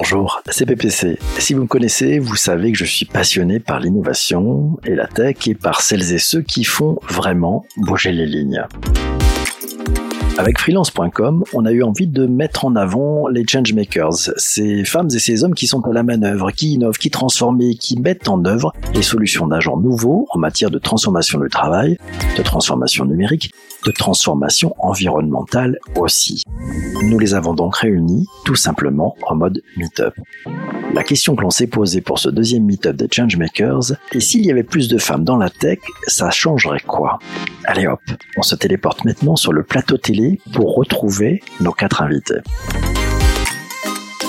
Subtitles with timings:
[0.00, 1.18] Bonjour, c'est PPC.
[1.40, 5.48] Si vous me connaissez, vous savez que je suis passionné par l'innovation et la tech
[5.48, 8.62] et par celles et ceux qui font vraiment bouger les lignes.
[10.38, 15.18] Avec freelance.com, on a eu envie de mettre en avant les changemakers, ces femmes et
[15.18, 18.44] ces hommes qui sont à la manœuvre, qui innovent, qui transforment et qui mettent en
[18.44, 21.98] œuvre les solutions d'agents nouveaux en matière de transformation du travail,
[22.36, 23.50] de transformation numérique,
[23.84, 26.44] de transformation environnementale aussi.
[27.02, 30.14] Nous les avons donc réunis tout simplement en mode meet-up.
[30.94, 34.50] La question que l'on s'est posée pour ce deuxième meet-up des Changemakers est s'il y
[34.50, 37.18] avait plus de femmes dans la tech, ça changerait quoi?
[37.64, 38.00] Allez hop,
[38.36, 42.40] on se téléporte maintenant sur le plateau télé pour retrouver nos quatre invités.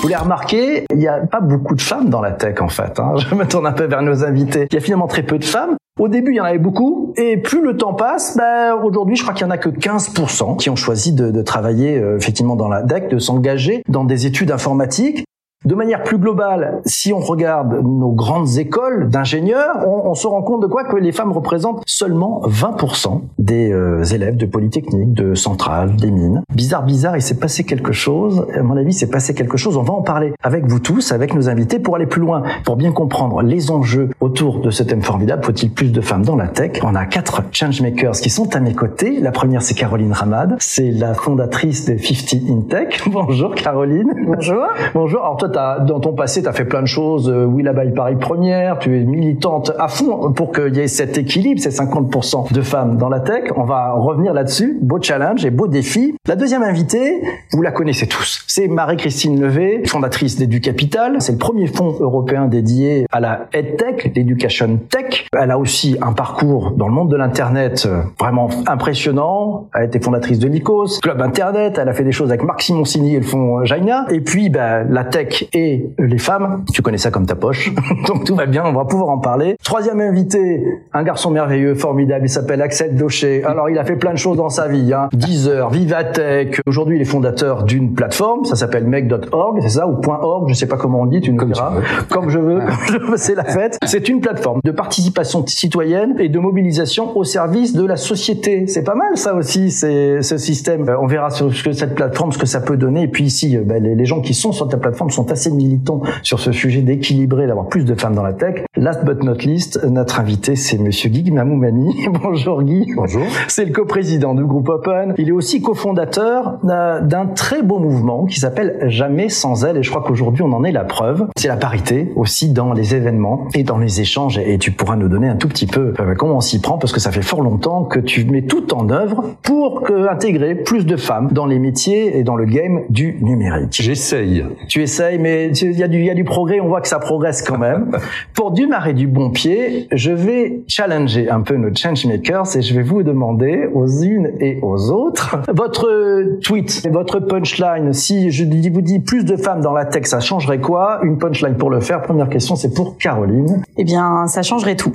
[0.02, 2.98] Vous l'avez remarqué, il n'y a pas beaucoup de femmes dans la tech en fait.
[2.98, 3.14] Hein.
[3.18, 4.66] Je me tourne un peu vers nos invités.
[4.70, 5.76] Il y a finalement très peu de femmes.
[5.98, 9.22] Au début, il y en avait beaucoup, et plus le temps passe, ben, aujourd'hui, je
[9.22, 12.68] crois qu'il y en a que 15% qui ont choisi de, travailler euh, effectivement dans
[12.68, 15.24] la tech, de s'engager dans des études informatiques.
[15.66, 20.40] De manière plus globale, si on regarde nos grandes écoles d'ingénieurs, on, on, se rend
[20.40, 25.34] compte de quoi que les femmes représentent seulement 20% des euh, élèves de Polytechnique, de
[25.34, 26.42] Centrale, des mines.
[26.54, 28.46] Bizarre, bizarre, il s'est passé quelque chose.
[28.54, 29.76] À mon avis, il s'est passé quelque chose.
[29.76, 32.76] On va en parler avec vous tous, avec nos invités, pour aller plus loin, pour
[32.76, 35.44] bien comprendre les enjeux autour de ce thème formidable.
[35.44, 36.80] Faut-il plus de femmes dans la tech?
[36.82, 39.20] On a quatre changemakers qui sont à mes côtés.
[39.20, 40.56] La première, c'est Caroline Ramad.
[40.58, 43.02] C'est la fondatrice de 50 in Tech.
[43.12, 44.10] Bonjour Caroline.
[44.24, 44.64] Bonjour.
[44.94, 45.20] Bonjour.
[45.20, 47.28] Alors toi, dans ton passé, tu as fait plein de choses.
[47.28, 48.78] Euh, oui, là-bas, il Paris première.
[48.78, 52.96] Tu es militante à fond pour qu'il y ait cet équilibre, ces 50% de femmes
[52.96, 53.44] dans la tech.
[53.56, 54.78] On va revenir là-dessus.
[54.80, 56.14] Beau challenge et beau défi.
[56.26, 58.44] La deuxième invitée, vous la connaissez tous.
[58.46, 61.16] C'est Marie-Christine Levé, fondatrice d'Edu Capital.
[61.20, 65.26] C'est le premier fonds européen dédié à la EdTech, l'Education Tech.
[65.38, 69.68] Elle a aussi un parcours dans le monde de l'Internet euh, vraiment impressionnant.
[69.74, 71.78] Elle a été fondatrice de Lycos, Club Internet.
[71.80, 74.06] Elle a fait des choses avec Marc Simoncini et le fonds Jaina.
[74.10, 76.64] Et puis, bah, la tech et les femmes.
[76.72, 77.72] Tu connais ça comme ta poche.
[78.06, 79.56] Donc tout va bien, on va pouvoir en parler.
[79.62, 83.44] Troisième invité, un garçon merveilleux, formidable, il s'appelle Axel Docher.
[83.44, 84.92] Alors il a fait plein de choses dans sa vie.
[84.92, 85.08] Hein.
[85.12, 86.60] Deezer, Vivatech.
[86.66, 90.66] Aujourd'hui il est fondateur d'une plateforme, ça s'appelle make.org, c'est ça, ou .org, je sais
[90.66, 91.74] pas comment on dit, tu nous comme diras.
[92.08, 93.78] Comme je veux, comme je veux, c'est la fête.
[93.84, 98.66] C'est une plateforme de participation citoyenne et de mobilisation au service de la société.
[98.66, 100.86] C'est pas mal ça aussi, c'est ce système.
[101.00, 103.02] On verra sur ce que cette plateforme, ce que ça peut donner.
[103.02, 106.02] Et puis ici, ben, les, les gens qui sont sur ta plateforme sont assez militants
[106.22, 108.64] sur ce sujet d'équilibrer, d'avoir plus de femmes dans la tech.
[108.76, 112.06] Last but not least, notre invité, c'est Monsieur Guy Mamoumani.
[112.22, 112.92] Bonjour Guy.
[112.96, 113.22] Bonjour.
[113.48, 115.14] C'est le coprésident du groupe Open.
[115.18, 119.76] Il est aussi cofondateur d'un très beau mouvement qui s'appelle Jamais sans elle.
[119.76, 121.26] Et je crois qu'aujourd'hui, on en est la preuve.
[121.36, 124.38] C'est la parité aussi dans les événements et dans les échanges.
[124.38, 126.92] Et tu pourras nous donner un tout petit peu euh, comment on s'y prend parce
[126.92, 130.96] que ça fait fort longtemps que tu mets tout en œuvre pour intégrer plus de
[130.96, 133.78] femmes dans les métiers et dans le game du numérique.
[133.80, 134.44] J'essaye.
[134.68, 136.88] Tu essayes, mais il y, a du, il y a du progrès, on voit que
[136.88, 137.90] ça progresse quand même.
[138.34, 142.82] Pour démarrer du bon pied, je vais challenger un peu nos changemakers et je vais
[142.82, 147.92] vous demander aux unes et aux autres votre tweet, votre punchline.
[147.92, 151.00] Si je vous dis plus de femmes dans la tech, ça changerait quoi?
[151.02, 152.02] Une punchline pour le faire.
[152.02, 153.62] Première question, c'est pour Caroline.
[153.76, 154.92] Eh bien, ça changerait tout.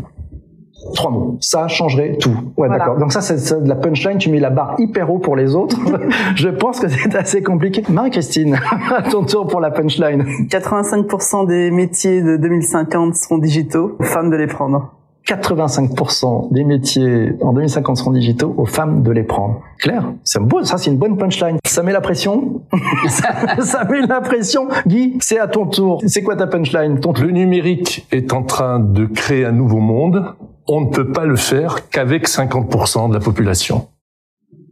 [0.94, 1.38] Trois mots.
[1.41, 2.29] Ça changerait tout.
[2.29, 2.78] Ouais, Voilà.
[2.78, 2.97] d'accord.
[2.97, 4.18] Donc ça, c'est de la punchline.
[4.18, 5.78] Tu mets la barre hyper haut pour les autres.
[6.35, 7.84] je pense que c'est assez compliqué.
[7.90, 8.57] Marie-Christine,
[8.96, 10.23] à ton tour pour la punchline.
[10.50, 13.97] 85% des métiers de 2050 seront digitaux.
[14.01, 14.94] Femmes de les prendre.
[15.25, 19.62] 85% des métiers en 2050 seront digitaux, aux femmes de les prendre.
[19.80, 21.58] Claire, c'est beau, ça c'est une bonne punchline.
[21.66, 22.62] Ça met la pression?
[23.08, 24.68] ça, ça met la pression?
[24.85, 26.02] Guy, c'est à ton tour.
[26.06, 27.00] C'est quoi ta punchline?
[27.00, 30.35] Ton Le numérique est en train de créer un nouveau monde.
[30.68, 33.88] On ne peut pas le faire qu'avec 50% de la population.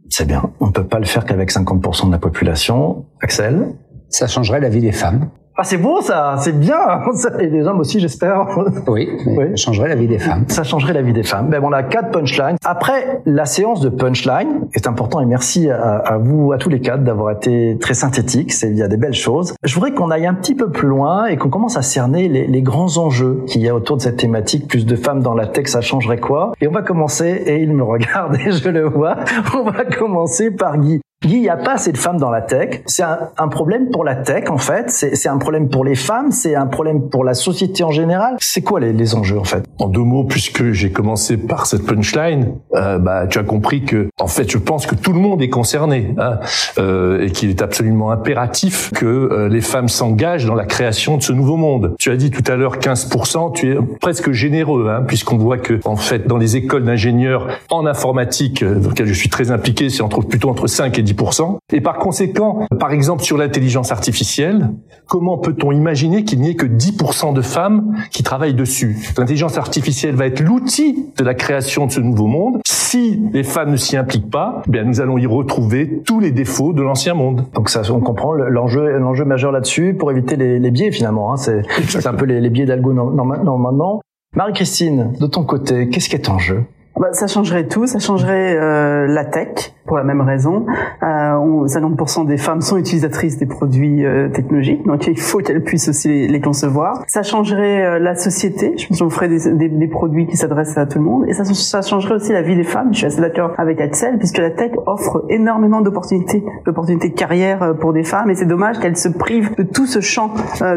[0.08, 0.50] C'est bien.
[0.60, 3.06] On ne peut pas le faire qu'avec 50% de la population.
[3.20, 3.74] Axel?
[4.08, 5.28] Ça changerait la vie des femmes.
[5.56, 6.76] Ah, c'est beau ça, c'est bien.
[7.38, 8.46] Et des hommes aussi, j'espère.
[8.88, 9.50] Oui, Oui.
[9.50, 10.44] ça changerait la vie des femmes.
[10.48, 11.48] Ça changerait la vie des femmes.
[11.48, 12.56] Ben, on a quatre punchlines.
[12.64, 16.80] Après la séance de punchline, est important et merci à, à vous, à tous les
[16.80, 18.52] quatre, d'avoir été très synthétiques.
[18.64, 19.54] Il y a des belles choses.
[19.62, 22.48] Je voudrais qu'on aille un petit peu plus loin et qu'on commence à cerner les,
[22.48, 24.66] les grands enjeux qu'il y a autour de cette thématique.
[24.66, 26.52] Plus de femmes dans la tech, ça changerait quoi?
[26.60, 29.18] Et on va commencer, et il me regarde et je le vois,
[29.56, 31.00] on va commencer par Guy.
[31.24, 32.82] Il n'y a pas assez de femmes dans la tech.
[32.86, 34.90] C'est un, problème pour la tech, en fait.
[34.90, 36.30] C'est un problème pour les femmes.
[36.30, 38.36] C'est un problème pour la société en général.
[38.40, 39.64] C'est quoi les, les enjeux, en fait?
[39.78, 44.08] En deux mots, puisque j'ai commencé par cette punchline, euh, bah, tu as compris que,
[44.20, 46.40] en fait, je pense que tout le monde est concerné hein,
[46.78, 51.22] euh, et qu'il est absolument impératif que euh, les femmes s'engagent dans la création de
[51.22, 51.94] ce nouveau monde.
[51.98, 55.80] Tu as dit tout à l'heure 15%, tu es presque généreux, hein, puisqu'on voit que,
[55.86, 59.88] en fait, dans les écoles d'ingénieurs en informatique, euh, dans lesquelles je suis très impliqué,
[59.88, 61.56] c'est entre plutôt entre 5 et 10 10%.
[61.72, 64.70] Et par conséquent, par exemple sur l'intelligence artificielle,
[65.06, 68.96] comment peut-on imaginer qu'il n'y ait que 10% de femmes qui travaillent dessus?
[69.16, 72.60] L'intelligence artificielle va être l'outil de la création de ce nouveau monde.
[72.66, 76.30] Si les femmes ne s'y impliquent pas, eh bien nous allons y retrouver tous les
[76.30, 77.46] défauts de l'ancien monde.
[77.54, 81.32] Donc ça, on comprend l'enjeu, l'enjeu majeur là-dessus pour éviter les, les biais finalement.
[81.32, 81.36] Hein.
[81.36, 84.00] C'est, c'est un peu les, les biais d'algo normalement.
[84.36, 86.64] Marie-Christine, de ton côté, qu'est-ce qui est en jeu?
[86.98, 90.66] Bah, ça changerait tout, ça changerait euh, la tech pour la même raison.
[91.02, 95.88] Euh, 50% des femmes sont utilisatrices des produits euh, technologiques, donc il faut qu'elles puissent
[95.88, 97.02] aussi les, concevoir.
[97.06, 98.74] Ça changerait euh, la société.
[98.76, 102.14] Je pense qu'on ferait des, produits qui s'adressent à tout le monde, et ça, changerait
[102.14, 102.88] aussi la vie des femmes.
[102.92, 107.74] Je suis assez d'accord avec Axel, puisque la tech offre énormément d'opportunités, d'opportunités de carrière
[107.78, 110.30] pour des femmes, et c'est dommage qu'elles se privent de tout ce champ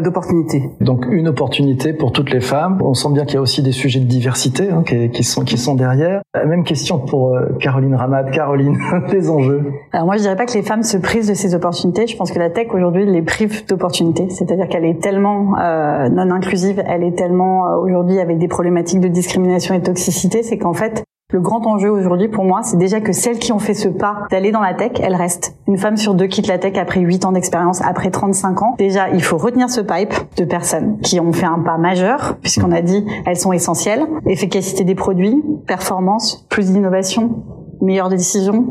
[0.04, 0.70] d'opportunités.
[0.82, 2.80] Donc une opportunité pour toutes les femmes.
[2.82, 6.07] On sent bien qu'il y a aussi des sujets de diversité hein, qui sont derrière.
[6.36, 8.32] Même question pour euh, Caroline Ramad.
[8.32, 8.78] Caroline,
[9.12, 9.64] les enjeux.
[9.94, 12.08] Alors moi, je dirais pas que les femmes se privent de ces opportunités.
[12.08, 14.30] Je pense que la tech aujourd'hui les prive d'opportunités.
[14.30, 19.00] C'est-à-dire qu'elle est tellement euh, non inclusive, elle est tellement euh, aujourd'hui avec des problématiques
[19.00, 21.04] de discrimination et de toxicité, c'est qu'en fait,
[21.34, 24.28] le grand enjeu aujourd'hui pour moi, c'est déjà que celles qui ont fait ce pas
[24.32, 25.58] d'aller dans la tech, elles restent.
[25.68, 28.76] Une femme sur deux quitte la tech après 8 ans d'expérience, après 35 ans.
[28.78, 32.72] Déjà, il faut retenir ce pipe de personnes qui ont fait un pas majeur, puisqu'on
[32.72, 34.08] a dit elles sont essentielles.
[34.26, 37.44] Efficacité des produits, performance, plus d'innovation,
[37.82, 38.66] meilleure décision,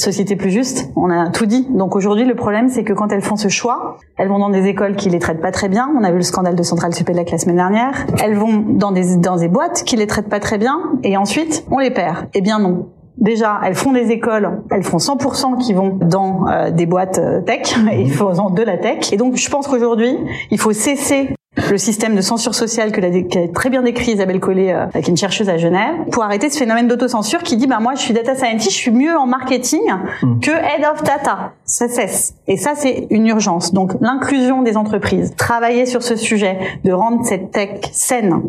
[0.00, 0.90] société plus juste.
[0.96, 1.66] On a tout dit.
[1.70, 4.66] Donc aujourd'hui, le problème, c'est que quand elles font ce choix, elles vont dans des
[4.66, 5.88] écoles qui les traitent pas très bien.
[5.98, 8.06] On a vu le scandale de Centrale Supélec la semaine dernière.
[8.22, 10.78] Elles vont dans des, dans des boîtes qui les traitent pas très bien.
[11.02, 12.28] Et ensuite, on les perd.
[12.34, 12.88] Eh bien non.
[13.18, 17.40] Déjà, elles font des écoles, elles font 100% qui vont dans euh, des boîtes euh,
[17.40, 19.10] tech, et ils font de la tech.
[19.12, 20.18] Et donc, je pense qu'aujourd'hui,
[20.50, 21.30] il faut cesser
[21.70, 23.08] le système de censure sociale que l'a
[23.54, 26.86] très bien décrit Isabelle Collet, euh, avec une chercheuse à Genève, pour arrêter ce phénomène
[26.86, 29.80] d'autocensure qui dit bah moi je suis data scientist, je suis mieux en marketing
[30.42, 31.52] que head of data.
[31.64, 32.34] Ça cesse.
[32.46, 33.72] Et ça c'est une urgence.
[33.72, 38.42] Donc l'inclusion des entreprises, travailler sur ce sujet, de rendre cette tech saine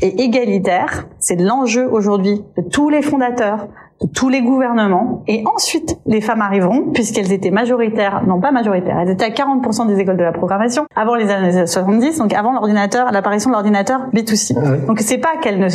[0.00, 3.66] et égalitaire, c'est l'enjeu aujourd'hui de tous les fondateurs,
[4.14, 5.22] tous les gouvernements.
[5.26, 9.86] Et ensuite, les femmes arriveront, puisqu'elles étaient majoritaires, non pas majoritaires, elles étaient à 40%
[9.86, 14.08] des écoles de la programmation avant les années 70, donc avant l'ordinateur, l'apparition de l'ordinateur
[14.12, 14.56] B2C.
[14.56, 14.86] Ouais.
[14.86, 15.68] Donc c'est pas qu'elles ne,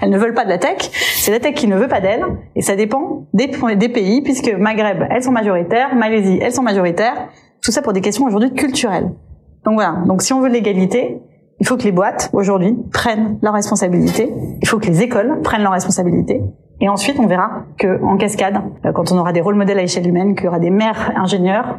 [0.00, 2.24] elles ne veulent pas de la tech, c'est la tech qui ne veut pas d'elles,
[2.56, 7.28] et ça dépend des, des pays, puisque Maghreb, elles sont majoritaires, Malaisie, elles sont majoritaires,
[7.62, 9.10] tout ça pour des questions aujourd'hui culturelles.
[9.64, 11.20] Donc voilà, donc si on veut l'égalité,
[11.60, 15.62] il faut que les boîtes, aujourd'hui, prennent leurs responsabilités, il faut que les écoles prennent
[15.62, 16.42] leurs responsabilités,
[16.80, 19.82] et ensuite, on verra que, en cascade, euh, quand on aura des rôles modèles à
[19.82, 21.78] échelle humaine, qu'il y aura des mères ingénieurs,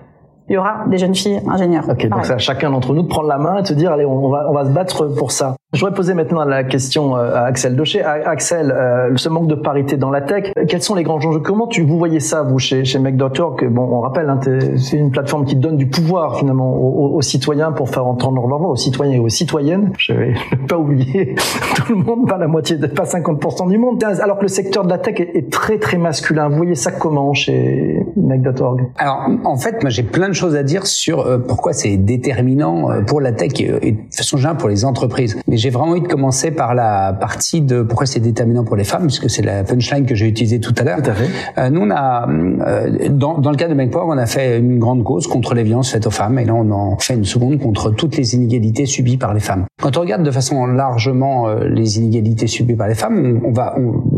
[0.49, 1.87] il y aura des jeunes filles ingénieurs.
[1.87, 3.91] Ok, donc c'est à chacun d'entre nous de prendre la main et de se dire,
[3.91, 5.55] allez, on va, on va se battre pour ça.
[5.71, 8.01] Je voudrais poser maintenant la question euh, à Axel Docher.
[8.01, 11.41] Axel, euh, ce manque de parité dans la tech, quels sont les grands enjeux?
[11.41, 14.39] Comment tu vous voyez ça, vous, chez, chez que Bon, on rappelle, hein,
[14.77, 18.71] c'est une plateforme qui donne du pouvoir, finalement, aux, citoyens pour faire entendre leur voix,
[18.71, 19.91] aux citoyens et aux citoyennes.
[19.99, 20.33] Je vais
[20.67, 21.35] pas oublier
[21.75, 24.03] tout le monde, pas la moitié, pas 50% du monde.
[24.03, 26.49] Alors que le secteur de la tech est, très, très masculin.
[26.49, 30.63] Vous voyez ça comment chez Make.org Alors, en fait, moi, j'ai plein de choses à
[30.63, 34.69] dire sur euh, pourquoi c'est déterminant euh, pour la tech et, de façon générale pour
[34.69, 35.39] les entreprises.
[35.59, 39.03] J'ai vraiment envie de commencer par la partie de pourquoi c'est déterminant pour les femmes,
[39.03, 41.01] puisque c'est la punchline que j'ai utilisée tout à l'heure.
[41.01, 41.29] Tout à fait.
[41.57, 44.79] Euh, nous, on a, euh, dans, dans, le cas de MakePower, on a fait une
[44.79, 47.59] grande cause contre les violences faites aux femmes, et là, on en fait une seconde
[47.59, 49.65] contre toutes les inégalités subies par les femmes.
[49.81, 53.51] Quand on regarde de façon largement euh, les inégalités subies par les femmes, on, on
[53.51, 53.75] va,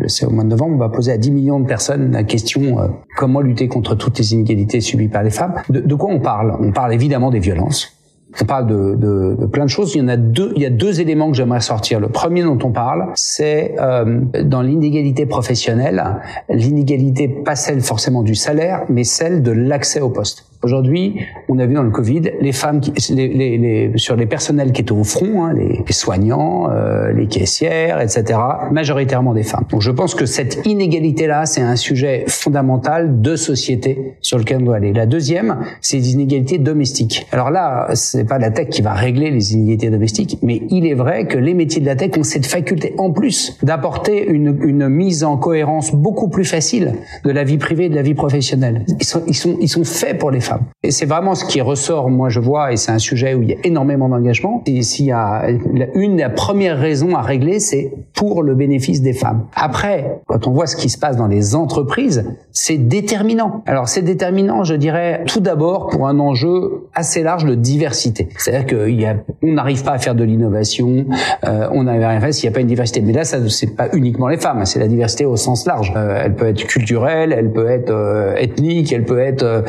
[0.08, 2.80] c'est au mois de novembre, on va poser à 10 millions de personnes la question
[2.80, 2.88] euh,
[3.18, 5.54] comment lutter contre toutes les inégalités subies par les femmes.
[5.70, 6.56] De, de quoi on parle?
[6.60, 8.01] On parle évidemment des violences.
[8.40, 9.96] On parle de, de, de, plein de choses.
[9.96, 10.54] Il y en a deux.
[10.56, 12.00] Il y a deux éléments que j'aimerais sortir.
[12.00, 16.04] Le premier dont on parle, c'est euh, dans l'inégalité professionnelle,
[16.50, 20.51] l'inégalité pas celle forcément du salaire, mais celle de l'accès au poste.
[20.64, 21.16] Aujourd'hui,
[21.50, 24.72] on a vu dans le Covid les femmes, qui, les, les, les, sur les personnels
[24.72, 28.40] qui étaient au front, hein, les, soignants, euh, les caissières, etc.,
[28.72, 29.66] majoritairement des femmes.
[29.72, 34.66] Donc je pense que cette inégalité-là, c'est un sujet fondamental de société sur lequel on
[34.66, 34.94] doit aller.
[34.94, 37.26] La deuxième, c'est les inégalités domestiques.
[37.32, 40.94] Alors là, c'est pas la tech qui va régler les inégalités domestiques, mais il est
[40.94, 44.90] vrai que les métiers de la tech ont cette faculté, en plus, d'apporter une, une
[44.90, 48.86] mise en cohérence beaucoup plus facile de la vie privée et de la vie professionnelle.
[49.00, 50.51] Ils sont, ils sont, ils sont faits pour les femmes
[50.84, 53.50] Et c'est vraiment ce qui ressort, moi je vois, et c'est un sujet où il
[53.50, 54.64] y a énormément d'engagement.
[54.68, 59.46] Une des premières raisons à régler, c'est pour le bénéfice des femmes.
[59.56, 63.64] Après, quand on voit ce qui se passe dans les entreprises, c'est déterminant.
[63.66, 68.30] Alors c'est déterminant, je dirais, tout d'abord pour un enjeu assez large de diversité.
[68.38, 71.06] C'est-à-dire qu'on n'arrive pas à faire de l'innovation,
[71.44, 73.02] euh, on n'arrive à rien s'il n'y a pas une diversité.
[73.02, 75.94] Mais là, ça c'est pas uniquement les femmes, c'est la diversité au sens large.
[75.96, 79.62] Euh, elle peut être culturelle, elle peut être euh, ethnique, elle peut être euh,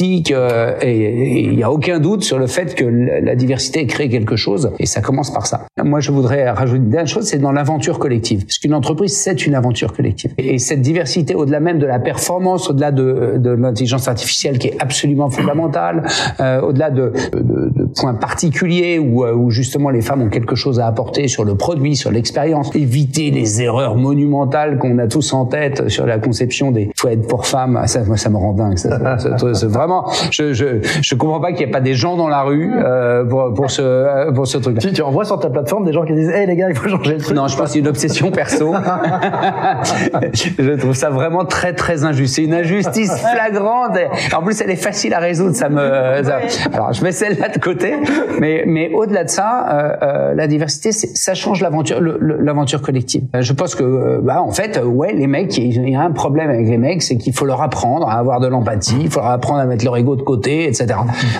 [0.00, 0.34] linguistique,
[0.82, 4.70] et il n'y a aucun doute sur le fait que la diversité crée quelque chose,
[4.78, 5.66] et ça commence par ça.
[5.82, 8.44] Moi, je voudrais rajouter une dernière chose, c'est dans l'aventure collective.
[8.44, 10.32] Parce qu'une entreprise, c'est une aventure collective.
[10.38, 15.30] Et cette diversité, au-delà même de la performance, au-delà de, l'intelligence artificielle qui est absolument
[15.30, 16.06] fondamentale,
[16.40, 17.12] euh, au-delà de,
[17.94, 21.96] points particuliers où, où justement les femmes ont quelque chose à apporter sur le produit,
[21.96, 26.90] sur l'expérience, éviter les erreurs monumentales qu'on a tous en tête sur la conception des
[26.96, 28.78] toilettes pour femmes, ça, moi, ça me rend dingue.
[28.78, 30.66] Ça, ça, vraiment, je, je,
[31.02, 33.70] je comprends pas qu'il n'y ait pas des gens dans la rue euh, pour, pour
[33.70, 34.80] ce pour ce truc-là.
[34.80, 36.88] Tu, tu envoies sur ta plateforme des gens qui disent, hey les gars, il faut
[36.88, 37.36] changer le truc.
[37.36, 38.74] Non, je pense que c'est une obsession perso.
[40.32, 42.34] je trouve ça vraiment très très injuste.
[42.36, 43.96] C'est une injustice flagrante.
[44.36, 45.54] En plus, elle est facile à résoudre.
[45.54, 45.80] Ça me.
[45.80, 47.94] Alors, je mets celle-là de côté.
[48.40, 53.24] Mais mais au-delà de ça, euh, euh, la diversité, ça change l'aventure l'aventure collective.
[53.38, 56.50] Je pense que euh, bah en fait, ouais, les mecs, il y a un problème
[56.50, 59.30] avec les mecs, c'est qu'il faut leur apprendre à avoir de l'empathie, il faut leur
[59.30, 60.86] apprendre à mettre leur ego de côté, etc.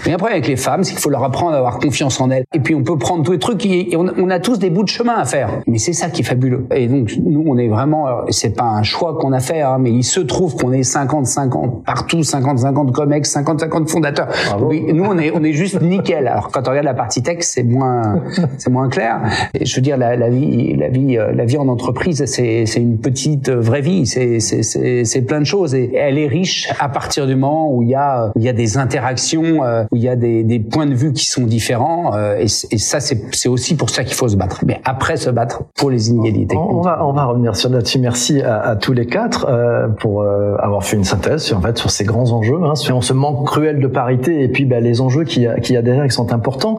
[0.07, 2.45] Mais après, avec les femmes, c'est qu'il faut leur apprendre à avoir confiance en elles.
[2.55, 4.85] Et puis, on peut prendre tous les trucs et on, on a tous des bouts
[4.85, 5.51] de chemin à faire.
[5.67, 6.67] Mais c'est ça qui est fabuleux.
[6.75, 9.91] Et donc, nous, on est vraiment, c'est pas un choix qu'on a fait, hein, mais
[9.91, 14.29] il se trouve qu'on est 50-50 partout, 50-50 comex, 50-50 fondateurs.
[14.61, 16.29] Oui, nous, on est, on est juste nickel.
[16.29, 18.23] Alors, quand on regarde la partie tech, c'est moins,
[18.59, 19.21] c'est moins clair.
[19.55, 22.67] Et je veux dire, la, la vie, la vie, euh, la vie en entreprise, c'est,
[22.67, 24.07] c'est une petite euh, vraie vie.
[24.07, 27.73] C'est, c'est, c'est, c'est plein de choses et elle est riche à partir du moment
[27.73, 30.43] où il y a, il y a des interactions, euh, où il y a des,
[30.45, 32.17] des points de vue qui sont différents.
[32.39, 34.61] Et, et ça, c'est, aussi pour ça qu'il faut se battre.
[34.67, 36.57] Mais après se battre pour les inégalités.
[36.57, 37.99] On, va, on va revenir sur là-dessus.
[37.99, 41.61] Merci à, à, tous les quatre euh, pour euh, avoir fait une synthèse sur, en
[41.61, 44.81] fait, sur ces grands enjeux, hein, sur ce manque cruel de parité et puis bah,
[44.81, 46.77] les enjeux qu'il y, a, y a derrière qui sont importants.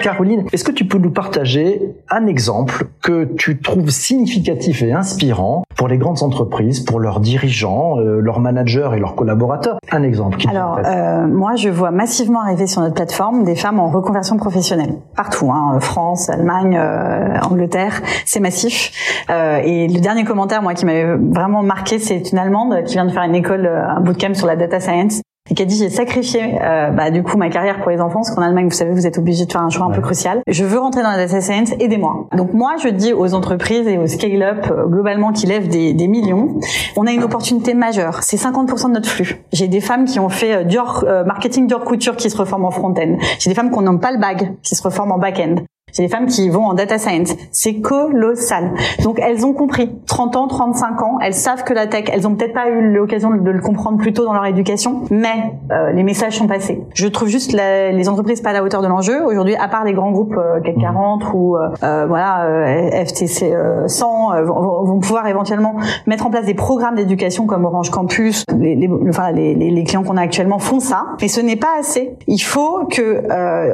[0.00, 5.64] Caroline, est-ce que tu peux nous partager un exemple que tu trouves significatif et inspirant
[5.76, 9.78] pour les grandes entreprises, pour leurs dirigeants, euh, leurs managers et leurs collaborateurs?
[9.92, 10.38] Un exemple.
[10.38, 14.36] Qui Alors, euh, moi, je vois massivement arriver sur notre plateforme des femmes en reconversion
[14.36, 14.94] professionnelle.
[15.16, 18.92] Partout, hein, France, Allemagne, euh, Angleterre, c'est massif.
[19.30, 23.04] Euh, et le dernier commentaire, moi, qui m'avait vraiment marqué, c'est une Allemande qui vient
[23.04, 25.90] de faire une école, un bootcamp sur la data science et qui a dit j'ai
[25.90, 28.92] sacrifié euh, bah, du coup ma carrière pour les enfants parce qu'en Allemagne vous savez
[28.92, 30.40] vous êtes obligé de faire un choix un peu crucial.
[30.46, 32.28] Je veux rentrer dans la data science aidez-moi.
[32.36, 36.08] Donc moi je dis aux entreprises et aux scale-up euh, globalement qui lèvent des, des,
[36.08, 36.58] millions
[36.96, 38.22] on a une opportunité majeure.
[38.22, 39.42] C'est 50% de notre flux.
[39.52, 42.66] J'ai des femmes qui ont fait euh, Dior, euh, marketing Dior couture qui se reforment
[42.66, 43.16] en front-end.
[43.38, 45.56] J'ai des femmes qui n'ont pas le bag qui se reforment en back-end
[45.92, 47.34] j'ai des femmes qui vont en data science.
[47.52, 48.72] C'est colossal.
[49.02, 49.90] Donc elles ont compris.
[50.06, 53.30] 30 ans, 35 ans, elles savent que la tech, elles ont peut-être pas eu l'occasion
[53.30, 56.82] de le comprendre plus tôt dans leur éducation, mais euh, les messages sont passés.
[56.94, 59.24] Je trouve juste la, les entreprises pas à la hauteur de l'enjeu.
[59.24, 63.54] Aujourd'hui, à part les grands groupes euh, CAC 40 ou euh, euh, voilà euh, FTC
[63.86, 68.44] 100 vont, vont, pouvoir éventuellement mettre en place des programmes d'éducation comme Orange Campus.
[68.58, 71.78] Les, les, enfin, les, les clients qu'on a actuellement font ça, mais ce n'est pas
[71.78, 72.14] assez.
[72.26, 73.22] Il faut que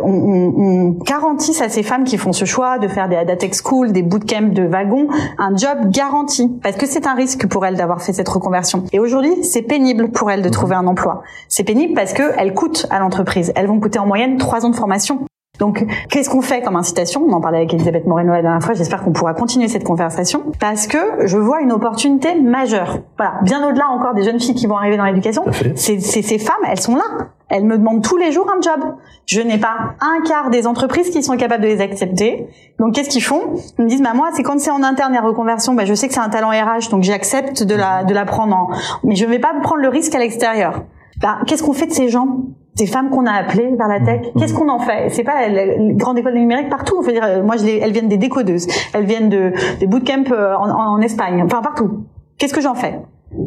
[0.03, 3.55] on, on, on garantisse à ces femmes qui font ce choix de faire des Adatech
[3.55, 5.09] School, des bootcamps de wagons,
[5.39, 6.49] un job garanti.
[6.63, 8.85] Parce que c'est un risque pour elles d'avoir fait cette reconversion.
[8.93, 11.23] Et aujourd'hui, c'est pénible pour elles de trouver un emploi.
[11.49, 13.53] C'est pénible parce qu'elles coûtent à l'entreprise.
[13.57, 15.27] Elles vont coûter en moyenne trois ans de formation.
[15.59, 17.25] Donc, qu'est-ce qu'on fait comme incitation?
[17.27, 18.75] On en parlait avec Elisabeth Moreno la dernière fois.
[18.75, 22.99] J'espère qu'on pourra continuer cette conversation parce que je vois une opportunité majeure.
[23.17, 25.45] Voilà, bien au-delà encore des jeunes filles qui vont arriver dans l'éducation.
[25.75, 27.05] C'est ces femmes, elles sont là.
[27.49, 28.95] Elles me demandent tous les jours un job.
[29.27, 32.49] Je n'ai pas un quart des entreprises qui sont capables de les accepter.
[32.79, 33.55] Donc, qu'est-ce qu'ils font?
[33.79, 36.09] Ils me disent, bah moi, c'est quand c'est en interne et reconversion, bah, je sais
[36.09, 38.69] que c'est un talent RH, donc j'accepte de la de la prendre en.
[39.05, 40.85] Mais je ne vais pas prendre le risque à l'extérieur.
[41.21, 42.41] Bah, qu'est-ce qu'on fait de ces gens?
[42.75, 45.09] Ces femmes qu'on a appelées vers la tech, qu'est-ce qu'on en fait?
[45.09, 47.01] C'est pas les grandes écoles numériques partout.
[47.01, 50.69] Veux dire, moi, je les, elles viennent des décodeuses, elles viennent de des bootcamps en,
[50.69, 52.05] en Espagne, enfin partout.
[52.37, 53.01] Qu'est-ce que j'en fais?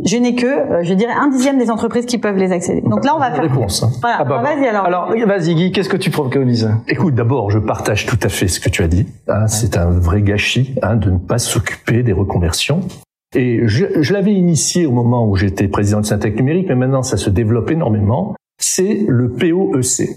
[0.06, 2.82] Je n'ai que, euh, je dirais, un dixième des entreprises qui peuvent les accéder.
[2.82, 3.42] Donc là, on va faire.
[3.42, 3.86] Réponse.
[4.02, 4.18] Voilà.
[4.20, 4.86] Ah bah, vas-y alors.
[4.86, 6.70] Alors, vas-y Guy, qu'est-ce que tu préconises?
[6.88, 9.08] Écoute, d'abord, je partage tout à fait ce que tu as dit.
[9.28, 12.82] Hein, c'est un vrai gâchis hein, de ne pas s'occuper des reconversions.
[13.36, 17.04] Et je, je l'avais initié au moment où j'étais président de Syntec Numérique, mais maintenant
[17.04, 18.36] ça se développe énormément.
[18.58, 20.10] C'est le POEC,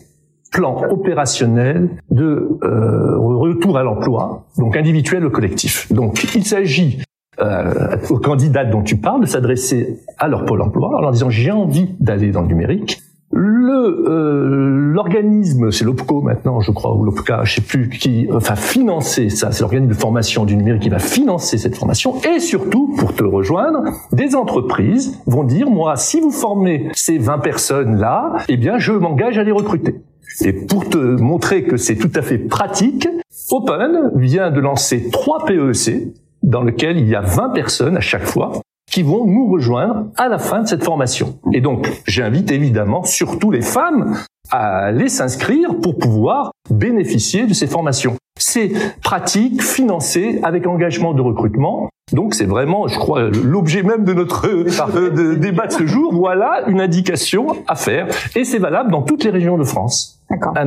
[0.50, 5.92] plan opérationnel de euh, retour à l'emploi, donc individuel ou collectif.
[5.92, 7.02] Donc il s'agit
[7.40, 11.30] euh, aux candidates dont tu parles de s'adresser à leur pôle emploi en leur disant
[11.30, 13.00] j'ai envie d'aller dans le numérique.
[13.30, 18.54] Le euh, l'organisme, c'est l'OPCO maintenant, je crois, ou l'OPCA, je sais plus, qui va
[18.54, 19.50] financer ça.
[19.50, 22.14] C'est l'organisme de formation du numérique qui va financer cette formation.
[22.22, 27.38] Et surtout, pour te rejoindre, des entreprises vont dire moi, si vous formez ces 20
[27.38, 30.02] personnes là, eh bien, je m'engage à les recruter.
[30.44, 33.08] Et pour te montrer que c'est tout à fait pratique,
[33.50, 38.24] Open vient de lancer trois PEC dans lesquels il y a 20 personnes à chaque
[38.24, 38.52] fois
[38.90, 41.38] qui vont nous rejoindre à la fin de cette formation.
[41.52, 44.16] Et donc, j'invite évidemment surtout les femmes
[44.50, 48.16] à aller s'inscrire pour pouvoir bénéficier de ces formations.
[48.38, 48.72] C'est
[49.02, 51.88] pratique, financé, avec engagement de recrutement.
[52.12, 54.46] Donc c'est vraiment, je crois, l'objet même de notre
[54.96, 56.12] euh, débat de ce jour.
[56.12, 58.08] Voilà une indication à faire.
[58.36, 60.21] Et c'est valable dans toutes les régions de France.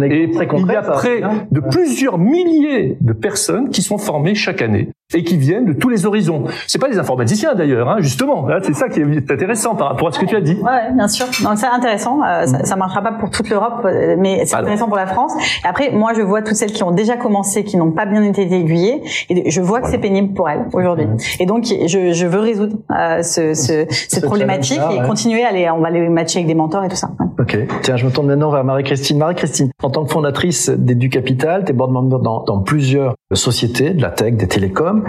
[0.10, 4.90] Et il y a près de plusieurs milliers de personnes qui sont formées chaque année
[5.14, 6.46] et qui viennent de tous les horizons.
[6.68, 8.48] C'est pas des informaticiens d'ailleurs, hein, justement.
[8.64, 10.58] C'est ça qui est intéressant par rapport à ce que tu as dit.
[10.62, 11.28] Ouais, bien sûr.
[11.44, 12.22] Donc c'est intéressant.
[12.24, 15.34] Euh, ça, ça marchera pas pour toute l'Europe, euh, mais c'est intéressant pour la France.
[15.64, 18.24] Et après, moi, je vois toutes celles qui ont déjà commencé, qui n'ont pas bien
[18.24, 21.08] été aiguillées, et je vois que c'est pénible pour elles aujourd'hui.
[21.40, 25.70] Et donc, je, je veux résoudre euh, ce, ce, cette problématique et continuer à les,
[25.70, 27.12] on va les matcher avec des mentors et tout ça.
[27.40, 27.58] Ok.
[27.84, 29.20] Tiens, je me tourne maintenant vers Marie-Christine.
[29.20, 34.12] Marie-Christine, en tant que fondatrice d'Educapital, tu es board member dans, plusieurs sociétés, de la
[34.12, 35.04] tech, des télécoms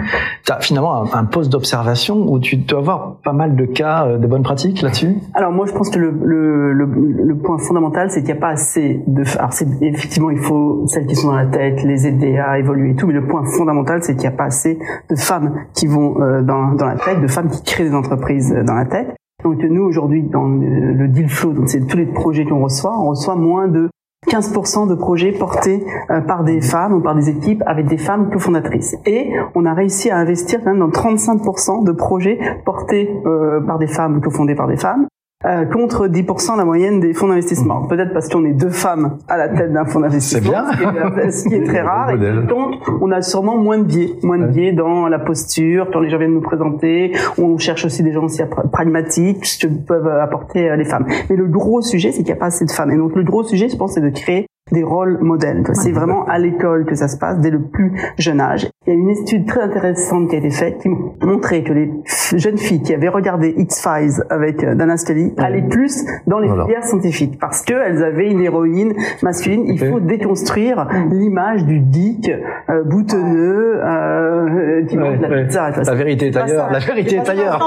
[0.45, 4.17] tu as finalement un, poste d'observation où tu dois avoir pas mal de cas, euh,
[4.17, 5.17] de bonnes pratiques là-dessus?
[5.33, 9.23] Alors moi, je pense que le, point fondamental, c'est qu'il n'y a pas assez de...
[9.37, 9.51] Alors
[9.81, 13.07] effectivement, il faut celles qui sont dans la tête, les aider à évoluer et tout,
[13.07, 16.41] mais le point fondamental, c'est qu'il n'y a pas assez de femmes qui vont euh,
[16.41, 19.15] dans, dans la tête, de femmes qui créent des entreprises euh, dans la tête.
[19.43, 23.09] Donc nous aujourd'hui dans le deal flow, donc c'est tous les projets qu'on reçoit, on
[23.09, 23.87] reçoit moins de
[24.25, 28.29] 15% de projets portés euh, par des femmes ou par des équipes avec des femmes
[28.29, 28.95] cofondatrices.
[29.05, 33.87] Et on a réussi à investir même dans 35% de projets portés euh, par des
[33.87, 35.07] femmes ou cofondés par des femmes.
[35.45, 37.81] Euh, contre 10% la moyenne des fonds d'investissement.
[37.81, 37.87] Mmh.
[37.89, 41.53] Peut-être parce qu'on est deux femmes à la tête d'un fonds d'investissement, ce, ce, qui
[41.53, 42.09] est très rare.
[42.09, 42.17] Et
[42.47, 46.09] donc, on a sûrement moins de biais, moins de biais dans la posture, quand les
[46.09, 47.11] gens viennent nous présenter.
[47.37, 48.41] On cherche aussi des gens aussi
[48.73, 51.05] pragmatiques, ce que peuvent apporter les femmes.
[51.29, 52.89] Mais le gros sujet, c'est qu'il n'y a pas assez de femmes.
[52.89, 55.63] Et donc, le gros sujet, je pense, c'est de créer des rôles modèles.
[55.73, 58.69] C'est vraiment à l'école que ça se passe dès le plus jeune âge.
[58.85, 60.89] Il y a une étude très intéressante qui a été faite qui
[61.21, 61.91] montrait que les
[62.35, 66.83] jeunes filles qui avaient regardé X-Files avec euh, Dana Scully allaient plus dans les filières
[66.83, 69.65] scientifiques parce qu'elles avaient une héroïne masculine.
[69.67, 72.31] Il faut déconstruire l'image du geek
[72.69, 75.69] euh, boutonneux euh, qui mange la pizza.
[75.85, 76.71] La vérité est ailleurs.
[76.71, 77.59] La vérité est ailleurs.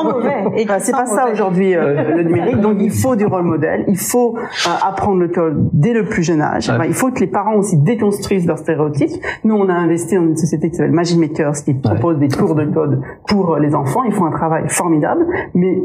[0.81, 2.61] C'est pas ça aujourd'hui euh, le numérique.
[2.61, 3.85] Donc il faut du rôle modèle.
[3.89, 4.37] Il faut
[4.83, 8.47] apprendre le code dès le plus jeune âge il faut que les parents aussi déconstruisent
[8.47, 9.13] leurs stéréotypes.
[9.45, 12.57] Nous, on a investi dans une société qui s'appelle Magic Makers, qui propose des cours
[12.57, 14.03] de code pour les enfants.
[14.03, 15.25] Ils font un travail formidable,
[15.55, 15.79] mais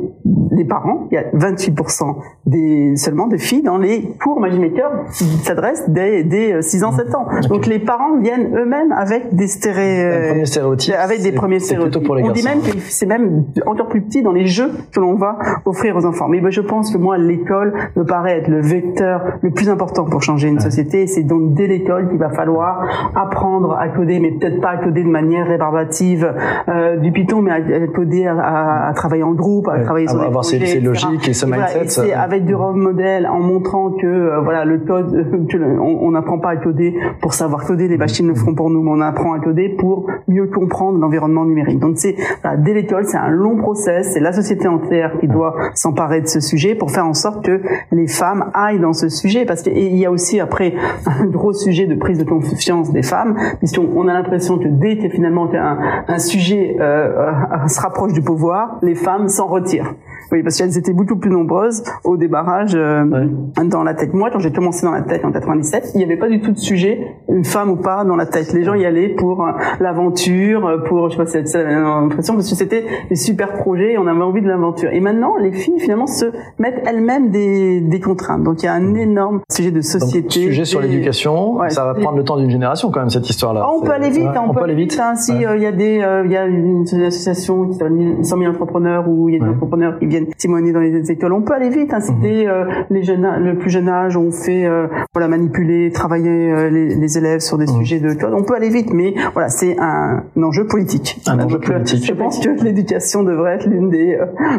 [0.51, 2.15] les parents, il y a 28%
[2.47, 6.91] des, seulement de filles dans les cours Magic Maker qui s'adressent dès, dès 6 ans,
[6.91, 7.27] 7 ans.
[7.49, 10.95] Donc les parents viennent eux-mêmes avec des stéréotypes.
[10.97, 12.03] Avec des premiers stéréotypes.
[12.03, 14.99] Pour les on dit même que c'est même encore plus petit dans les jeux que
[14.99, 16.27] l'on va offrir aux enfants.
[16.27, 20.05] Mais ben, je pense que moi, l'école me paraît être le vecteur le plus important
[20.05, 24.31] pour changer une société c'est donc dès l'école qu'il va falloir apprendre à coder, mais
[24.31, 26.33] peut-être pas à coder de manière rébarbative
[26.67, 30.57] euh, du Python, mais à, coder, à, travailler en groupe, à travailler sur avoir des
[30.57, 31.87] projets, ces, logiques et ce mindset.
[31.87, 35.13] c'est avec du role model, en montrant que euh, voilà le code,
[35.81, 38.91] on n'apprend pas à coder pour savoir coder, les machines le feront pour nous, mais
[38.91, 41.79] on apprend à coder pour mieux comprendre l'environnement numérique.
[41.79, 42.15] Donc c'est
[42.59, 46.39] dès l'école, c'est un long process, c'est la société entière qui doit s'emparer de ce
[46.39, 50.05] sujet pour faire en sorte que les femmes aillent dans ce sujet, parce qu'il y
[50.05, 50.73] a aussi après
[51.05, 54.97] un gros sujet de prise de confiance des femmes, puisqu'on on a l'impression que dès
[54.97, 59.93] que finalement un, un sujet euh, euh, se rapproche du pouvoir, les femmes s'en retirent.
[60.31, 63.27] Oui, parce qu'elles étaient beaucoup plus nombreuses au débarrage euh,
[63.63, 64.13] dans la tête.
[64.13, 66.51] Moi, quand j'ai commencé dans la tête en 97, il n'y avait pas du tout
[66.51, 68.53] de sujet, une femme ou pas, dans la tête.
[68.53, 72.35] Les gens y allaient pour euh, l'aventure, euh, pour, je sais pas si c'est l'impression,
[72.35, 74.89] parce que c'était des super projets et on avait envie de l'aventure.
[74.91, 76.25] Et maintenant, les filles, finalement, se
[76.59, 78.43] mettent elles-mêmes des, des contraintes.
[78.43, 80.21] Donc, il y a un énorme sujet de société.
[80.21, 83.61] Donc, sujet sur l'éducation, ça va prendre le temps d'une génération quand même, cette histoire-là.
[83.63, 84.99] Ah, on peut aller vite, on, peut aller vite.
[85.01, 88.51] Hein, si il y a des, il y a une association qui s'appelle 100 000
[88.51, 91.33] entrepreneurs où il y a des entrepreneurs qui viennent viennent témoigner dans les écoles.
[91.33, 91.93] On peut aller vite.
[91.93, 96.51] Hein, C'était euh, les jeunes, le plus jeune âge, on fait euh, voilà manipuler, travailler
[96.51, 98.33] euh, les, les, élèves sur des sujets de code.
[98.33, 101.21] On peut aller vite, mais voilà, c'est un, enjeu politique.
[101.27, 102.05] Un enjeu politique.
[102.05, 104.17] Je pense que l'éducation devrait être l'une des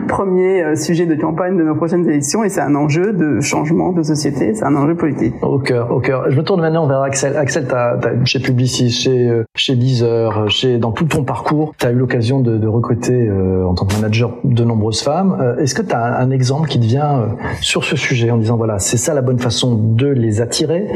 [0.09, 4.03] premiers sujets de campagne de nos prochaines élections, et c'est un enjeu de changement de
[4.03, 4.55] société.
[4.55, 5.35] C'est un enjeu politique.
[5.43, 6.31] Au cœur, au cœur.
[6.31, 7.37] Je me tourne maintenant vers Axel.
[7.37, 11.93] Axel, t'as, as, chez Publicis, chez chez Deezer, chez dans tout ton parcours, tu as
[11.93, 15.46] eu l'occasion de, de recruter en tant que manager de nombreuses femmes.
[15.61, 18.79] Est-ce que tu as un exemple qui te vient sur ce sujet en disant voilà,
[18.79, 20.89] c'est ça la bonne façon de les attirer?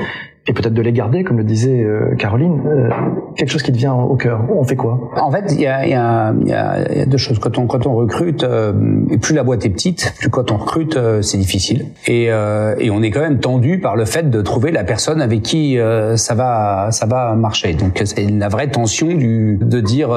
[0.46, 2.88] Et peut-être de les garder, comme le disait euh, Caroline, euh,
[3.36, 4.42] quelque chose qui devient au cœur.
[4.50, 4.98] On fait quoi?
[5.20, 7.38] En fait, il y a, y, a, y a, deux choses.
[7.38, 8.72] Quand on, quand on recrute, euh,
[9.20, 11.86] plus la boîte est petite, plus quand on recrute, c'est difficile.
[12.06, 15.42] Et, et on est quand même tendu par le fait de trouver la personne avec
[15.42, 15.78] qui
[16.16, 17.74] ça va ça va marcher.
[17.74, 20.10] Donc c'est la vraie tension du de dire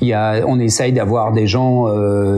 [0.00, 1.86] il y a on essaye d'avoir des gens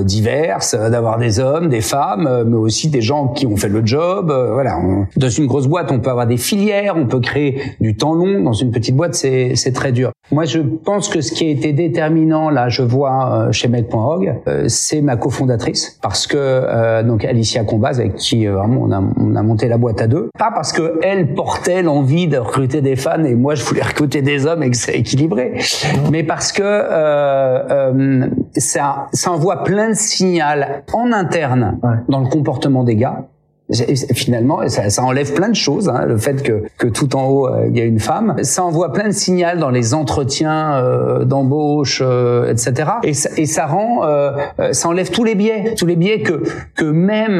[0.02, 0.58] divers,
[0.90, 4.32] d'avoir des hommes, des femmes, mais aussi des gens qui ont fait le job.
[4.52, 4.78] voilà.
[5.16, 8.42] dans une grosse boîte, on peut avoir des filières, on peut créer du temps long
[8.42, 10.12] dans une petite boîte, c'est très dur.
[10.32, 14.40] Moi, je pense que ce qui a été déterminant, là, je vois euh, chez Med.org,
[14.46, 19.02] euh, c'est ma cofondatrice, parce que euh, donc Alicia Combaz, avec qui vraiment on a,
[19.16, 22.80] on a monté la boîte à deux, pas parce que elle portait l'envie de recruter
[22.80, 25.60] des fans et moi je voulais recruter des hommes et que c'est équilibré,
[26.12, 26.60] mais parce que
[28.56, 30.44] ça, ça envoie plein de signaux
[30.92, 31.78] en interne
[32.08, 33.24] dans le comportement des gars
[34.14, 35.88] finalement, ça, ça, enlève plein de choses.
[35.88, 38.64] Hein, le fait que, que tout en haut euh, il y a une femme, ça
[38.64, 42.90] envoie plein de signaux dans les entretiens euh, d'embauche, euh, etc.
[43.02, 44.32] Et ça, et ça rend, euh,
[44.72, 46.42] ça enlève tous les biais, tous les biais que
[46.76, 47.38] que même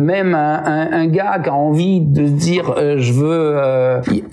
[0.00, 3.56] même un, un, un, gars qui a envie de dire je veux,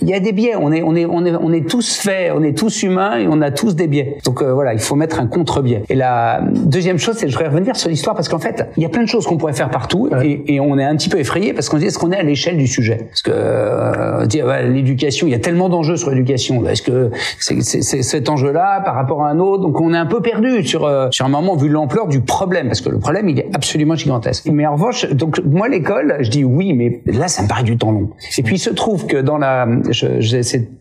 [0.00, 0.54] il y, a des biais.
[0.56, 3.26] On est on est on est on est tous faits, on est tous humains et
[3.28, 4.18] on a tous des biais.
[4.24, 5.82] Donc voilà, il faut mettre un contre-biais.
[5.88, 8.86] Et la deuxième chose, c'est je voudrais revenir sur l'histoire parce qu'en fait, il y
[8.86, 11.18] a plein de choses qu'on pourrait faire partout et, et on est un petit peu
[11.18, 13.06] effrayé parce qu'on dit est-ce qu'on est à l'échelle du sujet?
[13.08, 16.66] Parce que euh, l'éducation, il y a tellement d'enjeux sur l'éducation.
[16.68, 19.62] Est-ce que c'est cet enjeu-là par rapport à un autre?
[19.62, 22.68] Donc on est un peu perdu sur euh, sur un moment vu l'ampleur du problème
[22.68, 24.48] parce que le problème il est absolument gigantesque.
[24.52, 27.76] Mais en revanche, donc moi l'école, je dis oui, mais là ça me paraît du
[27.76, 28.10] temps long.
[28.38, 29.66] Et puis il se trouve que dans la,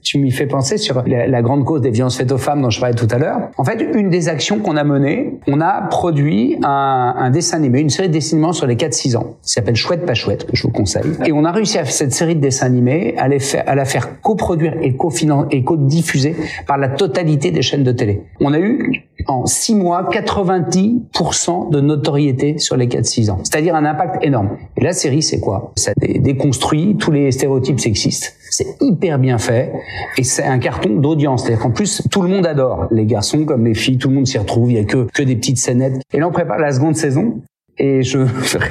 [0.01, 2.79] tu m'y fais penser sur la, grande cause des violences faites aux femmes dont je
[2.79, 3.49] parlais tout à l'heure.
[3.57, 7.89] En fait, une des actions qu'on a menées, on a produit un, dessin animé, une
[7.89, 11.11] série de dessins sur les 4-6 ans, qui s'appelle Chouette chouette, que je vous conseille.
[11.25, 13.27] Et on a réussi à cette série de dessins animés, à,
[13.75, 16.35] la faire coproduire et co-diffuser
[16.67, 18.23] par la totalité des chaînes de télé.
[18.39, 23.39] On a eu en 6 mois 90% de notoriété sur les 4-6 ans.
[23.43, 24.57] C'est-à-dire un impact énorme.
[24.77, 25.71] Et la série, c'est quoi?
[25.75, 28.35] Ça déconstruit tous les stéréotypes sexistes.
[28.49, 29.71] C'est hyper bien fait
[30.17, 31.43] et c'est un carton d'audience.
[31.43, 32.87] C'est-à-dire qu'en plus, tout le monde adore.
[32.91, 34.71] Les garçons comme les filles, tout le monde s'y retrouve.
[34.71, 36.01] Il y a que, que des petites scénettes.
[36.13, 37.41] Et là, on prépare la seconde saison
[37.77, 38.19] et je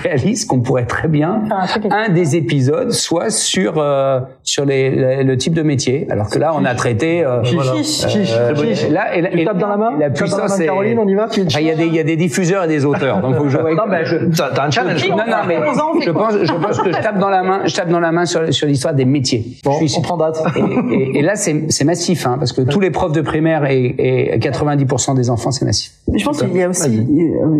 [0.03, 1.43] réalise qu'on pourrait très bien
[1.91, 6.07] un, des épisodes soit sur euh, sur les, le type de métier.
[6.11, 7.73] Alors que là on a traité euh, voilà.
[7.75, 11.67] euh, là et, et, dans la main la puissance est Caroline on y va il
[11.67, 13.59] y a des il y a des diffuseurs et des auteurs donc faut que je
[13.59, 15.59] non ben je t'as un challenge non non mais
[16.01, 18.25] je pense je pense que je tape dans la main je tape dans la main
[18.25, 19.45] sur sur l'histoire des métiers.
[19.65, 20.43] Bon, je suis on prend date.
[20.91, 24.33] et, et, là c'est c'est massif hein parce que tous les profs de primaire et,
[24.33, 25.93] et 90% des enfants c'est massif.
[26.15, 27.07] Je pense qu'il y a aussi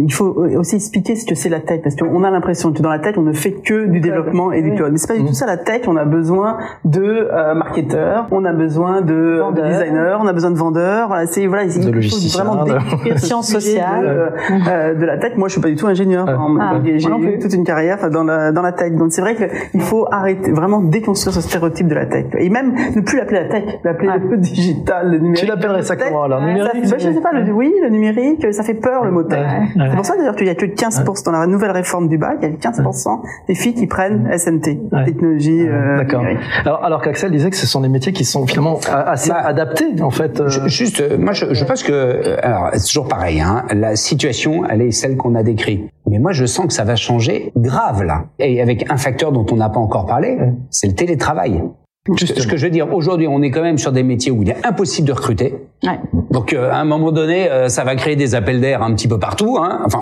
[0.07, 2.91] il faut aussi expliquer ce que c'est la tech parce qu'on a l'impression que dans
[2.91, 5.25] la tech on ne fait que du développement et du code mais c'est pas du
[5.25, 9.63] tout ça la tech on a besoin de euh, marketeurs on a besoin de, de,
[9.63, 11.09] designers on a besoin de vendeurs.
[11.09, 15.49] Voilà c'est voilà il faut vraiment décrire sciences sociales de, euh, de, la tech moi
[15.49, 16.27] je suis pas du tout ingénieur.
[16.29, 19.81] Ah, j'ai eu toute une carrière dans la dans la tech donc c'est vrai qu'il
[19.81, 23.49] faut arrêter vraiment déconstruire ce stéréotype de la tech et même ne plus l'appeler la
[23.49, 25.41] tech l'appeler le digital le numérique.
[25.41, 28.63] Tu l'appellerais ça comment alors numérique bah, je sais pas le, oui le numérique ça
[28.63, 31.33] fait peur le mot tech c'est pour ça d'ailleurs qu'il y a que 15% dans
[31.33, 35.69] la nouvelle réforme du bac, il y a 15% des filles qui prennent SNT, technologie
[35.69, 36.25] euh, D'accord.
[36.65, 40.01] Alors, alors qu'Axel disait que ce sont des métiers qui sont finalement assez bah, adaptés,
[40.01, 40.41] en fait.
[40.41, 40.49] Euh.
[40.67, 44.83] Juste, euh, moi, je, je pense que, alors, c'est toujours pareil, hein, la situation, elle
[44.83, 45.89] est celle qu'on a décrite.
[46.09, 48.25] Mais moi, je sens que ça va changer grave, là.
[48.39, 50.39] Et avec un facteur dont on n'a pas encore parlé,
[50.71, 51.63] c'est le télétravail.
[52.17, 54.51] Ce que je veux dire, aujourd'hui, on est quand même sur des métiers où il
[54.51, 55.55] est impossible de recruter.
[55.85, 56.01] Ouais.
[56.33, 59.07] Donc, euh, à un moment donné, euh, ça va créer des appels d'air un petit
[59.07, 59.57] peu partout.
[59.61, 59.83] Hein.
[59.85, 60.01] Enfin,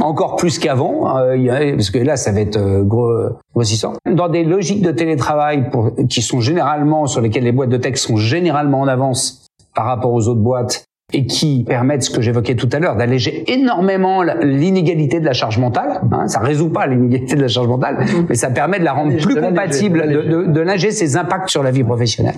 [0.00, 3.10] encore plus qu'avant, euh, parce que là, ça va être gros,
[3.54, 3.94] grossissant.
[4.06, 7.96] Dans des logiques de télétravail pour, qui sont généralement sur lesquelles les boîtes de tech
[7.96, 10.84] sont généralement en avance par rapport aux autres boîtes,
[11.14, 15.58] et qui permettent ce que j'évoquais tout à l'heure, d'alléger énormément l'inégalité de la charge
[15.58, 16.00] mentale.
[16.10, 18.26] Hein, ça résout pas l'inégalité de la charge mentale, mm-hmm.
[18.28, 21.62] mais ça permet de la rendre plus compatible, de, de, de linger ses impacts sur
[21.62, 22.34] la vie professionnelle.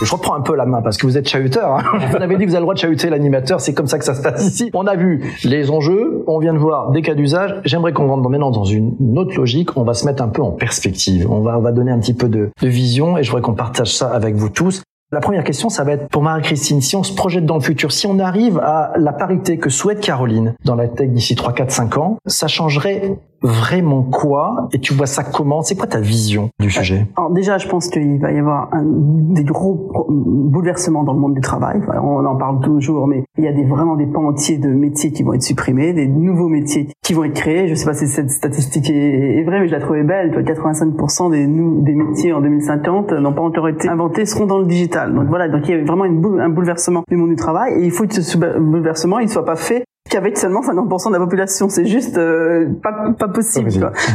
[0.00, 1.76] Je reprends un peu la main parce que vous êtes chahuteur.
[1.76, 1.82] Hein.
[2.10, 4.04] vous avez dit que vous avez le droit de chahuter l'animateur, c'est comme ça que
[4.04, 4.70] ça se passe ici.
[4.74, 7.56] On a vu les enjeux, on vient de voir des cas d'usage.
[7.64, 9.76] J'aimerais qu'on rentre maintenant dans une autre logique.
[9.76, 11.28] On va se mettre un peu en perspective.
[11.30, 13.54] On va, on va donner un petit peu de, de vision et je voudrais qu'on
[13.54, 14.82] partage ça avec vous tous.
[15.10, 17.92] La première question, ça va être pour Marie-Christine, si on se projette dans le futur,
[17.92, 21.70] si on arrive à la parité que souhaite Caroline dans la tech d'ici 3, 4,
[21.70, 25.62] 5 ans, ça changerait vraiment quoi et tu vois ça comment?
[25.62, 27.06] C'est quoi ta vision du sujet?
[27.16, 31.34] Alors déjà, je pense qu'il va y avoir un, des gros bouleversements dans le monde
[31.34, 31.80] du travail.
[32.02, 35.12] On en parle toujours, mais il y a des, vraiment des pans entiers de métiers
[35.12, 37.68] qui vont être supprimés, des nouveaux métiers qui vont être créés.
[37.68, 40.30] Je sais pas si cette statistique est, vraie, mais je la trouvais belle.
[40.30, 45.14] 85% des, des métiers en 2050 n'ont pas encore été inventés, seront dans le digital.
[45.14, 47.84] Donc voilà, donc il y a vraiment une un bouleversement du monde du travail et
[47.84, 51.68] il faut que ce bouleversement il soit pas fait qu'avec seulement 50% de la population.
[51.68, 53.70] C'est juste euh, pas, pas possible.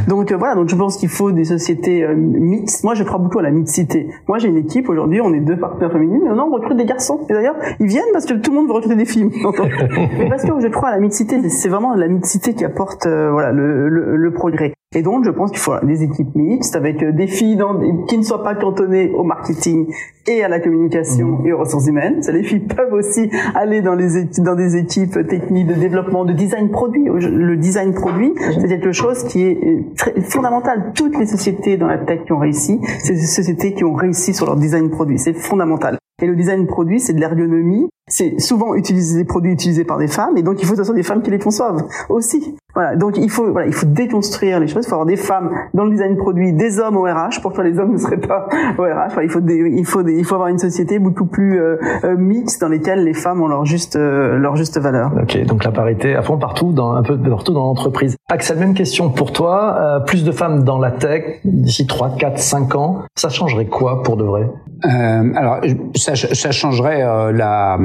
[0.07, 2.83] Donc euh, voilà, donc je pense qu'il faut des sociétés euh, mixtes.
[2.83, 4.09] Moi, je crois beaucoup à la mixité.
[4.27, 6.85] Moi, j'ai une équipe aujourd'hui, on est deux partenaires féminines, mais non, on recrute des
[6.85, 7.21] garçons.
[7.29, 9.29] Et d'ailleurs, ils viennent parce que tout le monde veut recruter des filles.
[10.17, 13.51] mais parce que je crois à la mixité, c'est vraiment la mixité qui apporte voilà
[13.51, 14.73] le, le, le progrès.
[14.95, 18.23] Et donc, je pense qu'il faut des équipes mixtes avec des filles dans, qui ne
[18.23, 19.87] soient pas cantonnées au marketing
[20.27, 21.47] et à la communication mmh.
[21.47, 22.21] et aux ressources humaines.
[22.31, 26.69] Les filles peuvent aussi aller dans les dans des équipes techniques de développement, de design
[26.69, 27.05] produit.
[27.05, 30.91] Le design produit, c'est quelque chose qui est euh, très fondamental.
[30.95, 34.33] Toutes les sociétés dans la tech qui ont réussi, c'est des sociétés qui ont réussi
[34.33, 35.19] sur leur design produit.
[35.19, 35.97] C'est fondamental.
[36.23, 37.89] Et le design produit, c'est de l'ergonomie.
[38.07, 40.93] C'est souvent utiliser des produits utilisés par des femmes, et donc il faut toute façon
[40.93, 42.55] des femmes qui les conçoivent aussi.
[42.75, 44.85] Voilà, donc il faut voilà, il faut déconstruire les choses.
[44.85, 47.41] Il faut avoir des femmes dans le design produit, des hommes au RH.
[47.41, 48.47] Pourquoi les hommes ne seraient pas
[48.79, 52.17] au RH Il faut il faut il faut avoir une société beaucoup plus euh, euh,
[52.17, 55.11] mixte dans lesquelles les femmes ont leur juste euh, leur juste valeur.
[55.21, 58.17] Ok, donc la parité à fond partout, dans un peu partout dans l'entreprise.
[58.29, 60.01] Axel, même question pour toi.
[60.07, 64.17] plus de femmes dans la tech d'ici 3, 4, 5 ans, ça changerait quoi pour
[64.17, 64.49] de vrai?
[64.83, 65.59] Alors
[65.95, 67.01] ça, ça changerait
[67.33, 67.77] la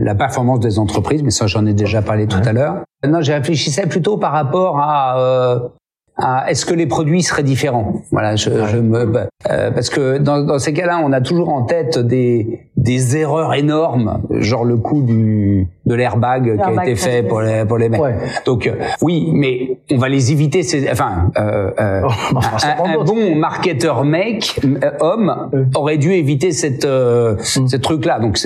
[0.00, 2.76] la performance des entreprises, mais ça j'en ai déjà parlé tout à l'heure.
[3.06, 5.72] Non, j'ai réfléchissais plutôt par rapport à
[6.20, 8.02] euh, est-ce que les produits seraient différents?
[8.10, 11.50] Voilà, je, je me bah, euh, parce que dans, dans ces cas-là, on a toujours
[11.50, 16.96] en tête des des erreurs énormes, genre le coup du de l'airbag qui a été
[16.96, 18.00] fait pour les pour les mecs.
[18.46, 20.64] Donc euh, oui, mais on va les éviter.
[20.64, 24.60] Ces, enfin, euh, euh oh, un, bon marketeur mec
[25.00, 27.68] homme aurait dû éviter cette mm.
[27.68, 28.18] ce truc là.
[28.18, 28.38] Donc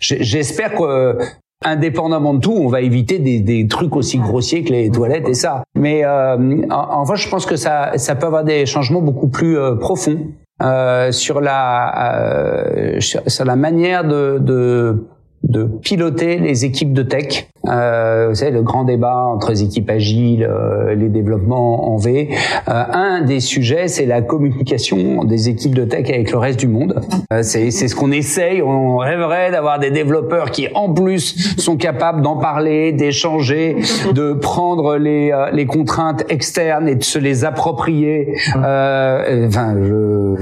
[0.00, 1.18] j'espère que
[1.64, 5.34] indépendamment de tout, on va éviter des, des, trucs aussi grossiers que les toilettes et
[5.34, 5.64] ça.
[5.74, 6.36] Mais euh,
[6.70, 10.18] en, fait, je pense que ça, ça peut avoir des changements beaucoup plus euh, profonds
[10.62, 15.06] euh, sur la euh, sur, la manière de, de
[15.42, 17.48] de piloter les équipes de tech.
[17.68, 22.28] Euh, vous savez, le grand débat entre les équipes agiles, euh, les développements en V.
[22.68, 26.68] Euh, un des sujets, c'est la communication des équipes de tech avec le reste du
[26.68, 27.00] monde.
[27.32, 28.62] Euh, c'est ce qu'on essaye.
[28.62, 33.76] On rêverait d'avoir des développeurs qui, en plus, sont capables d'en parler, d'échanger,
[34.12, 38.34] de prendre les, euh, les contraintes externes et de se les approprier.
[38.56, 40.34] enfin, je,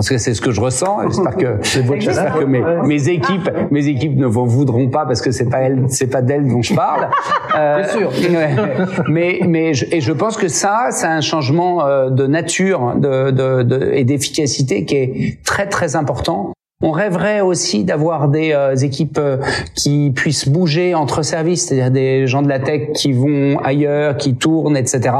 [0.00, 1.08] c'est ce que je ressens.
[1.08, 5.30] J'espère que, j'espère que mes, mes équipes, mes équipes ne vous voudront pas parce que
[5.30, 7.08] c'est pas elle, c'est pas d'elle dont je parle.
[7.58, 8.12] Euh, sûr.
[9.08, 13.32] mais mais je, et je pense que ça, c'est un changement euh, de nature de,
[13.32, 16.52] de, de et d'efficacité qui est très très important.
[16.82, 19.36] On rêverait aussi d'avoir des euh, équipes euh,
[19.74, 24.34] qui puissent bouger entre services, c'est-à-dire des gens de la tech qui vont ailleurs, qui
[24.34, 25.14] tournent, etc.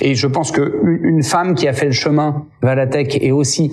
[0.00, 3.30] Et je pense que une femme qui a fait le chemin vers la tech est
[3.30, 3.70] aussi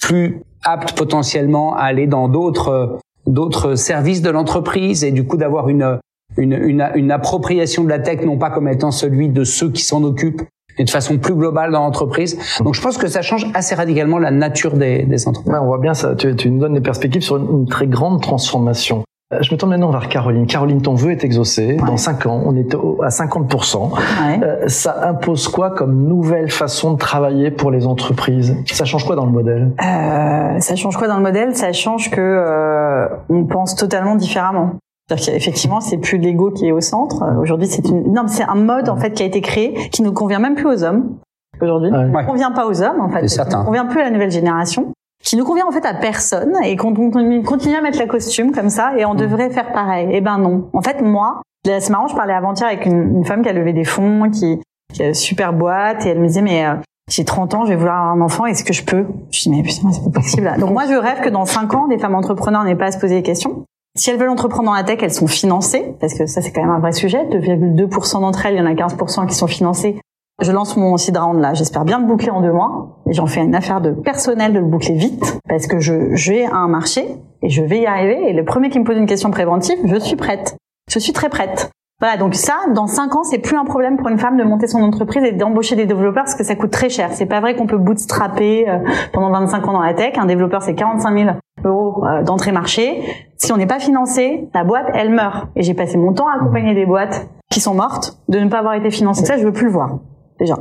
[0.00, 5.68] plus apte potentiellement à aller dans d'autres d'autres services de l'entreprise et du coup d'avoir
[5.68, 5.98] une,
[6.36, 9.82] une, une, une, appropriation de la tech non pas comme étant celui de ceux qui
[9.82, 10.42] s'en occupent,
[10.78, 12.38] mais de façon plus globale dans l'entreprise.
[12.64, 15.54] Donc je pense que ça change assez radicalement la nature des, des entreprises.
[15.60, 19.04] on voit bien ça, tu, tu nous donnes des perspectives sur une très grande transformation.
[19.34, 20.46] Euh, je me tourne maintenant vers Caroline.
[20.46, 21.76] Caroline, ton vœu est exaucé.
[21.86, 23.92] Dans 5 ans, on est à 50%.
[24.42, 28.56] Euh, ça impose quoi comme nouvelle façon de travailler pour les entreprises?
[28.66, 29.72] Ça change quoi dans le modèle?
[29.84, 31.54] Euh, Ça change quoi dans le modèle?
[31.54, 34.76] Ça change que euh, on pense totalement différemment.
[35.08, 37.22] C'est-à-dire qu'effectivement, c'est plus l'ego qui est au centre.
[37.40, 40.10] Aujourd'hui, c'est une, non, c'est un mode en fait qui a été créé qui ne
[40.10, 41.16] convient même plus aux hommes.
[41.60, 43.22] Aujourd'hui, ne convient pas aux hommes en fait.
[43.22, 46.76] Ne convient plus à la nouvelle génération qui ne convient en fait à personne et
[46.76, 46.94] qu'on
[47.42, 49.18] continue à mettre la costume comme ça et on mm.
[49.18, 50.08] devrait faire pareil.
[50.12, 50.68] Eh ben non.
[50.72, 53.84] En fait, moi, c'est marrant, je parlais avant-hier avec une, femme qui a levé des
[53.84, 54.60] fonds, qui,
[54.92, 56.74] qui a une super boîte et elle me disait mais euh,
[57.10, 59.06] j'ai 30 ans, je vais vouloir avoir un enfant, est-ce que je peux?
[59.30, 60.52] Je dis mais putain, c'est pas possible.
[60.58, 62.98] Donc moi, je rêve que dans 5 ans, des femmes entrepreneurs n'aient pas à se
[62.98, 63.64] poser des questions.
[63.96, 66.60] Si elles veulent entreprendre dans la tech, elles sont financées, parce que ça c'est quand
[66.60, 67.24] même un vrai sujet.
[67.24, 69.98] 2,2% d'entre elles, il y en a 15% qui sont financées
[70.40, 73.00] Je lance mon seed round là, j'espère bien le boucler en deux mois.
[73.10, 76.46] Et j'en fais une affaire de personnel de le boucler vite, parce que je j'ai
[76.46, 78.30] un marché et je vais y arriver.
[78.30, 80.56] Et le premier qui me pose une question préventive, je suis prête.
[80.88, 81.70] Je suis très prête.
[82.00, 84.68] Voilà, donc ça, dans cinq ans, c'est plus un problème pour une femme de monter
[84.68, 87.08] son entreprise et d'embaucher des développeurs parce que ça coûte très cher.
[87.10, 88.78] C'est pas vrai qu'on peut bootstrapper euh,
[89.12, 90.12] pendant 25 ans dans la tech.
[90.16, 91.30] Un développeur, c'est 45 000
[91.64, 93.02] euros euh, d'entrée marché.
[93.36, 95.48] Si on n'est pas financé, la boîte, elle meurt.
[95.56, 98.58] Et j'ai passé mon temps à accompagner des boîtes qui sont mortes de ne pas
[98.58, 99.24] avoir été financées.
[99.24, 99.98] Ça, je veux plus le voir,
[100.38, 100.56] déjà.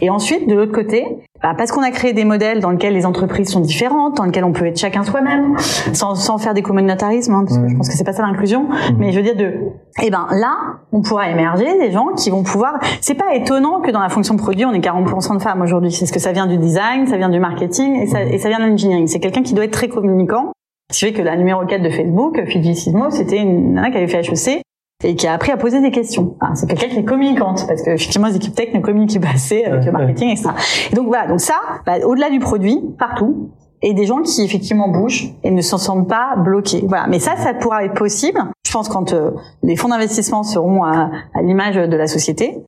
[0.00, 1.04] Et ensuite, de l'autre côté,
[1.42, 4.44] bah, parce qu'on a créé des modèles dans lesquels les entreprises sont différentes, dans lesquels
[4.44, 5.56] on peut être chacun soi-même,
[5.92, 8.68] sans, sans faire des communautarismes, hein, parce que je pense que c'est pas ça l'inclusion.
[8.98, 9.54] Mais je veux dire de,
[10.02, 10.56] eh ben là,
[10.92, 12.78] on pourra émerger des gens qui vont pouvoir.
[13.00, 15.90] C'est pas étonnant que dans la fonction produit, on ait 40% de femmes aujourd'hui.
[15.90, 18.48] C'est ce que ça vient du design, ça vient du marketing et ça, et ça
[18.48, 19.06] vient de l'engineering.
[19.06, 20.52] C'est quelqu'un qui doit être très communicant.
[20.90, 23.98] Ce qui fait que la numéro 4 de Facebook, Fiji Sismo, c'était une nana qui
[23.98, 24.62] avait fait HEC
[25.04, 26.36] et qui a appris à poser des questions.
[26.54, 29.64] C'est quelqu'un qui est communicante parce que effectivement les équipes tech ne communiquent pas assez
[29.64, 30.50] avec le marketing etc.
[30.90, 31.54] Et donc voilà, donc ça,
[31.86, 36.08] bah, au-delà du produit, partout, et des gens qui effectivement bougent et ne s'en sentent
[36.08, 36.84] pas bloqués.
[36.88, 38.40] Voilà, mais ça, ça pourra être possible.
[38.66, 39.30] Je pense quand euh,
[39.62, 42.58] les fonds d'investissement seront à, à l'image de la société.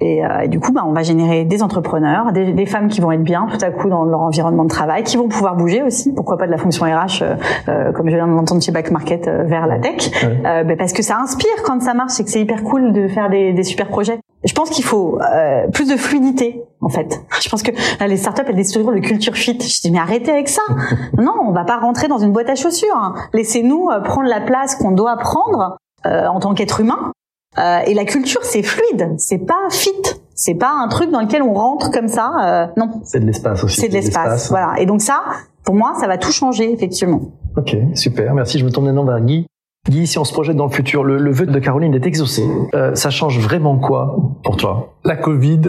[0.00, 3.00] Et, euh, et, du coup, bah, on va générer des entrepreneurs, des, des, femmes qui
[3.00, 5.82] vont être bien tout à coup dans leur environnement de travail, qui vont pouvoir bouger
[5.82, 6.12] aussi.
[6.12, 7.34] Pourquoi pas de la fonction RH, euh,
[7.68, 10.10] euh, comme je viens de l'entendre chez Back Market, euh, vers la tech,
[10.42, 13.28] bah, parce que ça inspire quand ça marche et que c'est hyper cool de faire
[13.28, 14.20] des, des super projets.
[14.44, 15.18] Je pense qu'il faut
[15.72, 17.20] plus de fluidité, en fait.
[17.40, 19.58] Je pense que là, les startups, elles disent toujours le culture fit.
[19.60, 20.62] Je dis mais arrêtez avec ça.
[21.18, 22.94] non, on va pas rentrer dans une boîte à chaussures.
[22.94, 23.14] Hein.
[23.32, 27.10] Laissez-nous prendre la place qu'on doit prendre en tant qu'être humain
[27.56, 29.90] euh, et la culture, c'est fluide, c'est pas fit,
[30.34, 32.32] c'est pas un truc dans lequel on rentre comme ça.
[32.42, 33.00] Euh, non.
[33.04, 33.80] C'est de l'espace aussi.
[33.80, 34.74] C'est de l'espace, voilà.
[34.78, 35.22] Et donc ça,
[35.64, 37.20] pour moi, ça va tout changer effectivement.
[37.56, 38.58] Ok, super, merci.
[38.58, 39.46] Je me tourne maintenant vers Guy.
[39.88, 42.46] Guy, si on se projette dans le futur, le, le vœu de Caroline est exaucé.
[42.74, 44.94] Euh, ça change vraiment quoi pour toi?
[45.04, 45.62] La Covid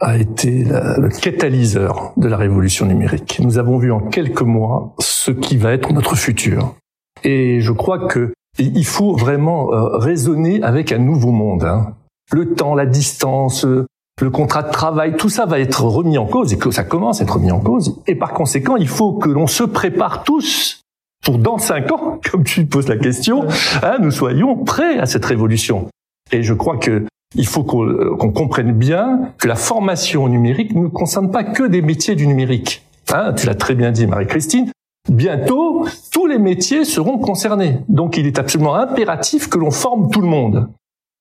[0.00, 3.40] a été la, le catalyseur de la révolution numérique.
[3.42, 6.74] Nous avons vu en quelques mois ce qui va être notre futur.
[7.22, 11.64] Et je crois que il faut vraiment euh, raisonner avec un nouveau monde.
[11.64, 11.94] Hein.
[12.32, 13.86] Le temps, la distance, euh,
[14.20, 17.20] le contrat de travail, tout ça va être remis en cause et que ça commence
[17.20, 18.00] à être remis en cause.
[18.06, 20.82] Et par conséquent, il faut que l'on se prépare tous
[21.24, 23.46] pour dans cinq ans, comme tu poses la question,
[23.82, 25.88] hein, nous soyons prêts à cette révolution.
[26.32, 27.04] Et je crois que
[27.36, 32.14] il faut qu'on comprenne bien que la formation numérique ne concerne pas que des métiers
[32.14, 32.84] du numérique.
[33.12, 34.70] Hein, tu l'as très bien dit, Marie-Christine.
[35.10, 37.80] Bientôt, tous les métiers seront concernés.
[37.88, 40.68] Donc il est absolument impératif que l'on forme tout le monde.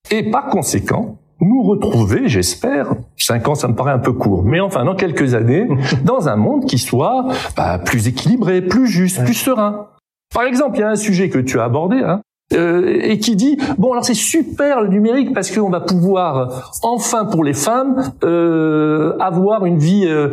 [0.09, 4.59] Et par conséquent, nous retrouver, j'espère, cinq ans ça me paraît un peu court, mais
[4.59, 5.67] enfin dans quelques années,
[6.03, 9.87] dans un monde qui soit bah, plus équilibré, plus juste, plus serein.
[10.33, 12.21] Par exemple, il y a un sujet que tu as abordé, hein,
[12.53, 17.25] euh, et qui dit bon alors c'est super le numérique parce qu'on va pouvoir enfin
[17.25, 20.29] pour les femmes euh, avoir une vie euh,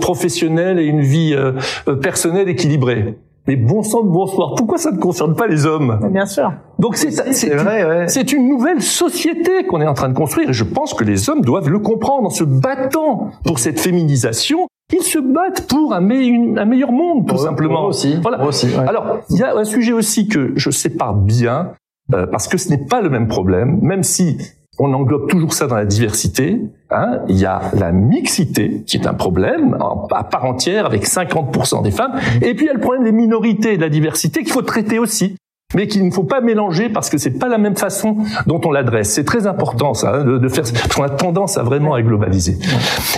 [0.00, 1.52] professionnelle et une vie euh,
[1.96, 3.18] personnelle équilibrée.
[3.48, 5.98] Mais bon sang de bonsoir, pourquoi ça ne concerne pas les hommes?
[6.12, 6.52] Bien sûr.
[6.78, 8.08] Donc c'est c'est vrai, ouais.
[8.08, 11.28] c'est une nouvelle société qu'on est en train de construire et je pense que les
[11.28, 16.00] hommes doivent le comprendre en se battant pour cette féminisation ils se battent pour un,
[16.00, 17.86] meilleur monde, tout simplement.
[17.86, 18.16] aussi.
[18.22, 18.44] Voilà.
[18.44, 18.86] Aussi, ouais.
[18.86, 21.72] Alors, il y a un sujet aussi que je sépare bien,
[22.14, 24.36] euh, parce que ce n'est pas le même problème, même si
[24.78, 26.60] on englobe toujours ça dans la diversité.
[26.90, 29.76] Hein, il y a la mixité, qui est un problème
[30.10, 32.14] à part entière, avec 50% des femmes.
[32.42, 34.62] Et puis il y a le problème des minorités et de la diversité qu'il faut
[34.62, 35.36] traiter aussi
[35.74, 38.70] mais qu'il ne faut pas mélanger parce que c'est pas la même façon dont on
[38.70, 39.10] l'adresse.
[39.12, 42.58] C'est très important ça hein, de, faire parce qu'on a tendance à vraiment à globaliser.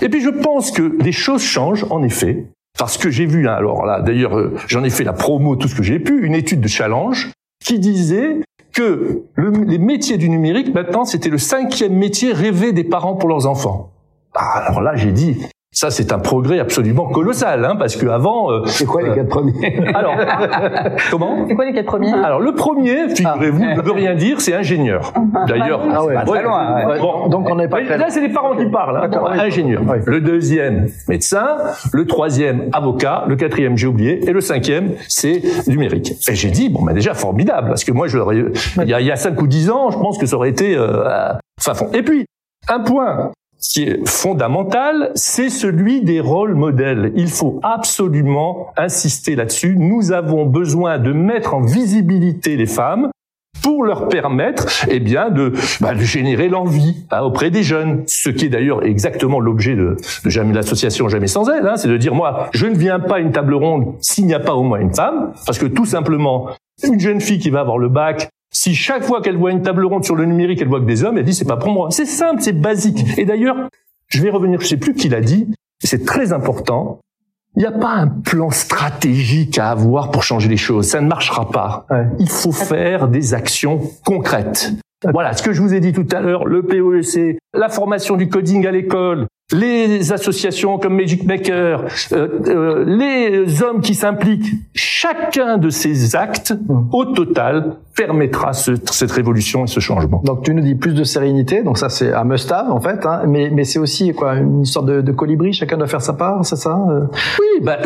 [0.02, 2.46] Et puis je pense que les choses changent en effet
[2.78, 5.68] parce que j'ai vu hein, alors là d'ailleurs euh, j'en ai fait la promo tout
[5.68, 7.30] ce que j'ai pu une étude de challenge
[7.64, 8.40] qui disait
[8.72, 13.28] que le, les métiers du numérique maintenant c'était le cinquième métier rêvé des parents pour
[13.28, 13.90] leurs enfants.
[14.34, 15.38] Ah, alors là j'ai dit
[15.74, 18.50] ça, c'est un progrès absolument colossal, hein, parce que avant.
[18.52, 19.82] Euh, c'est quoi les quatre premiers?
[19.94, 20.14] Alors,
[21.10, 21.46] comment?
[21.48, 22.12] C'est quoi les quatre premiers?
[22.12, 23.74] Alors, le premier, figurez-vous, ah.
[23.74, 25.12] ne veut rien dire, c'est ingénieur.
[25.48, 26.86] D'ailleurs, ah ouais, pas très loin.
[26.86, 27.00] Ouais.
[27.00, 27.80] Bon, donc on n'est pas.
[27.80, 28.96] Là, c'est les parents qui parlent.
[29.02, 29.82] Hein, bon, ingénieur.
[30.06, 31.56] Le deuxième, médecin.
[31.92, 33.24] Le troisième, avocat.
[33.26, 34.28] Le quatrième, j'ai oublié.
[34.28, 36.12] Et le cinquième, c'est numérique.
[36.28, 38.18] Et j'ai dit, bon, bah déjà formidable, parce que moi, je
[38.82, 40.50] il y a, il y a cinq ou dix ans, je pense que ça aurait
[40.50, 40.76] été.
[40.76, 41.88] Euh, enfin, fond.
[41.92, 42.26] Et puis,
[42.68, 43.32] un point
[43.68, 47.12] qui est fondamental, c'est celui des rôles modèles.
[47.16, 49.76] Il faut absolument insister là-dessus.
[49.76, 53.10] Nous avons besoin de mettre en visibilité les femmes
[53.62, 58.02] pour leur permettre, eh bien, de, bah, de générer l'envie hein, auprès des jeunes.
[58.06, 61.96] Ce qui est d'ailleurs exactement l'objet de, de l'association Jamais sans elle, hein, c'est de
[61.96, 64.62] dire moi, je ne viens pas à une table ronde s'il n'y a pas au
[64.62, 66.50] moins une femme, parce que tout simplement,
[66.82, 69.84] une jeune fille qui va avoir le bac, si chaque fois qu'elle voit une table
[69.84, 71.88] ronde sur le numérique, elle voit que des hommes, elle dit c'est pas pour moi.
[71.90, 73.04] C'est simple, c'est basique.
[73.18, 73.68] Et d'ailleurs,
[74.06, 75.48] je vais revenir, je sais plus qui l'a dit,
[75.82, 77.00] c'est très important.
[77.56, 80.86] Il n'y a pas un plan stratégique à avoir pour changer les choses.
[80.86, 81.86] Ça ne marchera pas.
[82.18, 84.72] Il faut faire des actions concrètes.
[85.12, 88.28] Voilà, ce que je vous ai dit tout à l'heure, le POEC, la formation du
[88.28, 95.58] coding à l'école, les associations comme Magic Maker, euh, euh, les hommes qui s'impliquent, chacun
[95.58, 96.54] de ces actes,
[96.92, 100.22] au total, permettra cette révolution et ce changement.
[100.24, 103.22] Donc tu nous dis plus de sérénité, donc ça c'est un must-have en fait, hein,
[103.28, 106.44] mais, mais c'est aussi quoi une sorte de, de, colibri, chacun doit faire sa part,
[106.44, 107.06] c'est ça euh?
[107.38, 107.78] Oui, bah,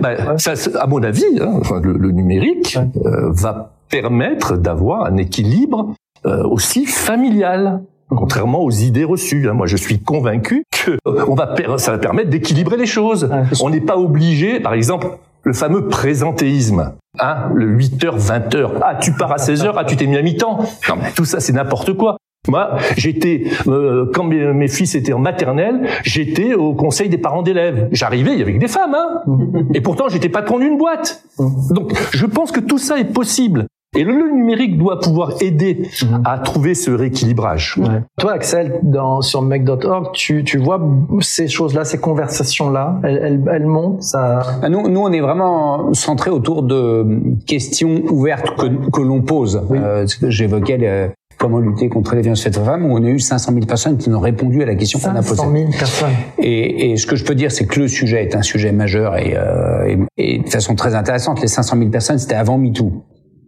[0.00, 5.94] bah ça, à mon avis, hein, le, le, numérique va permettre d'avoir un équilibre
[6.24, 7.82] aussi familial
[8.16, 9.48] contrairement aux idées reçues.
[9.48, 9.54] Hein.
[9.54, 13.30] Moi, je suis convaincu que on va ça va permettre d'équilibrer les choses.
[13.60, 15.06] on n'est pas obligé, par exemple,
[15.44, 16.92] le fameux présentéisme.
[17.18, 18.70] Hein, le 8h, 20h.
[18.82, 20.58] Ah, tu pars à 16h, ah, tu t'es mis à mi-temps.
[20.88, 22.16] Non, mais tout ça, c'est n'importe quoi.
[22.48, 27.88] Moi, j'étais euh, quand mes, fils étaient en maternelle, j'étais au conseil des parents d'élèves.
[27.92, 29.22] J'arrivais, il y avait que des femmes, hein.
[29.74, 31.22] Et pourtant, j'étais pas con d'une boîte.
[31.38, 33.66] Donc, je pense que tout ça est possible.
[33.94, 36.22] Et le, numérique doit pouvoir aider mhm.
[36.24, 37.76] à trouver ce rééquilibrage.
[37.78, 38.00] Ouais.
[38.18, 40.80] Toi, Axel, dans, sur Mec.org, tu, tu vois
[41.20, 44.42] ces choses-là, ces conversations-là, elles, elles, elles montent ça...
[44.62, 47.06] Bah, nous, nous, on est vraiment centré autour de
[47.46, 49.62] questions ouvertes que, que l'on pose.
[49.70, 53.52] Euh, J'évoquais comment lutter contre les violences faites aux femmes, où on a eu 500
[53.52, 55.36] 000 personnes qui ont répondu à la question qu'on a posée.
[55.36, 56.08] 500 000 personnes.
[56.38, 59.16] Et, et, ce que je peux dire, c'est que le sujet est un sujet majeur
[59.16, 61.40] et, euh, et, et de façon très intéressante.
[61.40, 63.04] Les 500 000 personnes, c'était avant MeToo.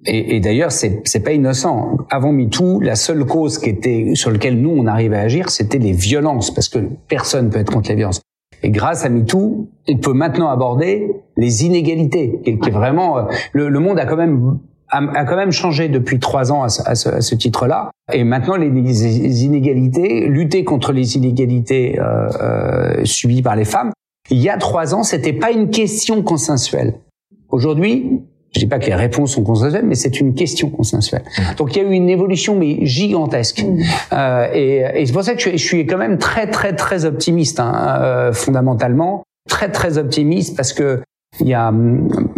[0.07, 1.97] Et, et d'ailleurs, c'est c'est pas innocent.
[2.11, 5.79] Avant MeToo, la seule cause qui était sur laquelle nous on arrivait à agir, c'était
[5.79, 6.79] les violences, parce que
[7.09, 8.21] personne peut être contre les violences.
[8.63, 13.69] Et grâce à MeToo, on peut maintenant aborder les inégalités, qui, est vraiment euh, le,
[13.69, 14.59] le, monde a quand même
[14.91, 17.91] a, quand même changé depuis trois ans à ce, ce titre-là.
[18.13, 23.93] Et maintenant, les, les, inégalités, lutter contre les inégalités euh, euh, subies par les femmes.
[24.31, 26.95] Il y a trois ans, c'était pas une question consensuelle.
[27.49, 28.23] Aujourd'hui,
[28.55, 31.25] je dis pas que les réponses sont consensuelles, mais c'est une question consensuelle.
[31.57, 33.65] Donc il y a eu une évolution mais gigantesque.
[33.65, 33.83] Mmh.
[34.13, 37.59] Euh, et, et c'est pour ça que je, suis quand même très très très optimiste
[37.59, 41.01] hein, euh, fondamentalement, très très optimiste parce que
[41.41, 41.73] il y a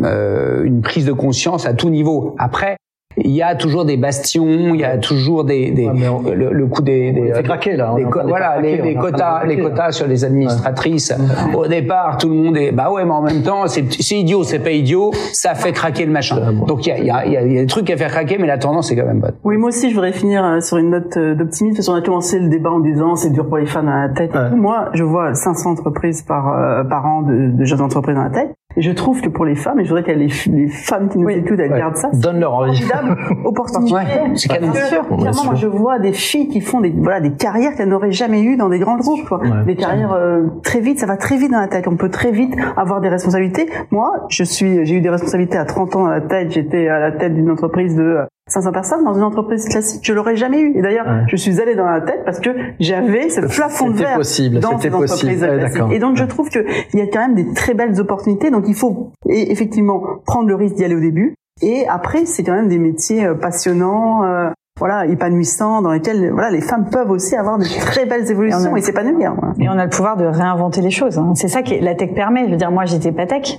[0.04, 2.34] euh, une prise de conscience à tout niveau.
[2.38, 2.76] Après,
[3.18, 6.82] il y a toujours des bastions, il y a toujours des, des le, le, coup
[6.82, 7.94] des, des craquer là,
[8.24, 11.14] voilà les, les quotas, les quotas sur les administratrices.
[11.54, 14.42] Au départ, tout le monde est bah ouais, mais en même temps, c'est c'est idiot,
[14.44, 16.52] c'est pas idiot, ça fait craquer le machin.
[16.66, 18.58] Donc il y a, y, a, y a des trucs à faire craquer, mais la
[18.58, 19.34] tendance est quand même bonne.
[19.44, 22.02] Oui, moi aussi, je voudrais finir euh, sur une note euh, d'optimisme parce qu'on a
[22.02, 24.32] commencé le débat en disant c'est dur pour les femmes à la tête.
[24.54, 28.30] Moi, je vois 500 entreprises par euh, par an de, de jeunes entreprises dans la
[28.30, 28.54] tête.
[28.76, 31.18] Et je trouve que pour les femmes, et je voudrais que les, les femmes qui
[31.18, 32.10] nous écoutent, elles gardent ça.
[32.12, 32.84] Donne leur envie.
[33.44, 33.94] opportunité.
[33.94, 34.04] Ouais,
[34.34, 35.06] c'est Bien sûr.
[35.06, 38.42] Clairement, moi, je vois des filles qui font des, voilà, des carrières qu'elles n'auraient jamais
[38.42, 39.40] eues dans des grands groupes, quoi.
[39.66, 41.88] Des carrières, euh, très vite, ça va très vite dans la tête.
[41.88, 43.68] On peut très vite avoir des responsabilités.
[43.90, 46.50] Moi, je suis, j'ai eu des responsabilités à 30 ans dans la tête.
[46.50, 48.18] J'étais à la tête d'une entreprise de
[48.48, 50.78] 500 personnes dans une entreprise classique, je l'aurais jamais eu.
[50.78, 54.16] Et d'ailleurs, je suis allée dans la tête parce que j'avais ce plafond de verre
[54.16, 55.82] possible, dans cette entreprise classique.
[55.90, 58.50] Et donc, je trouve qu'il y a quand même des très belles opportunités.
[58.50, 61.34] Donc, il faut effectivement prendre le risque d'y aller au début.
[61.60, 64.24] Et après, c'est quand même des métiers euh, passionnants.
[64.24, 68.76] Euh, voilà, épanouissants, dans lesquels voilà les femmes peuvent aussi avoir de très belles évolutions
[68.76, 69.34] et, s'épanouir.
[69.58, 71.16] Et on a le pouvoir de réinventer les choses.
[71.16, 71.32] Hein.
[71.34, 72.44] C'est ça que la tech permet.
[72.44, 73.58] Je veux dire, moi, j'étais pas tech.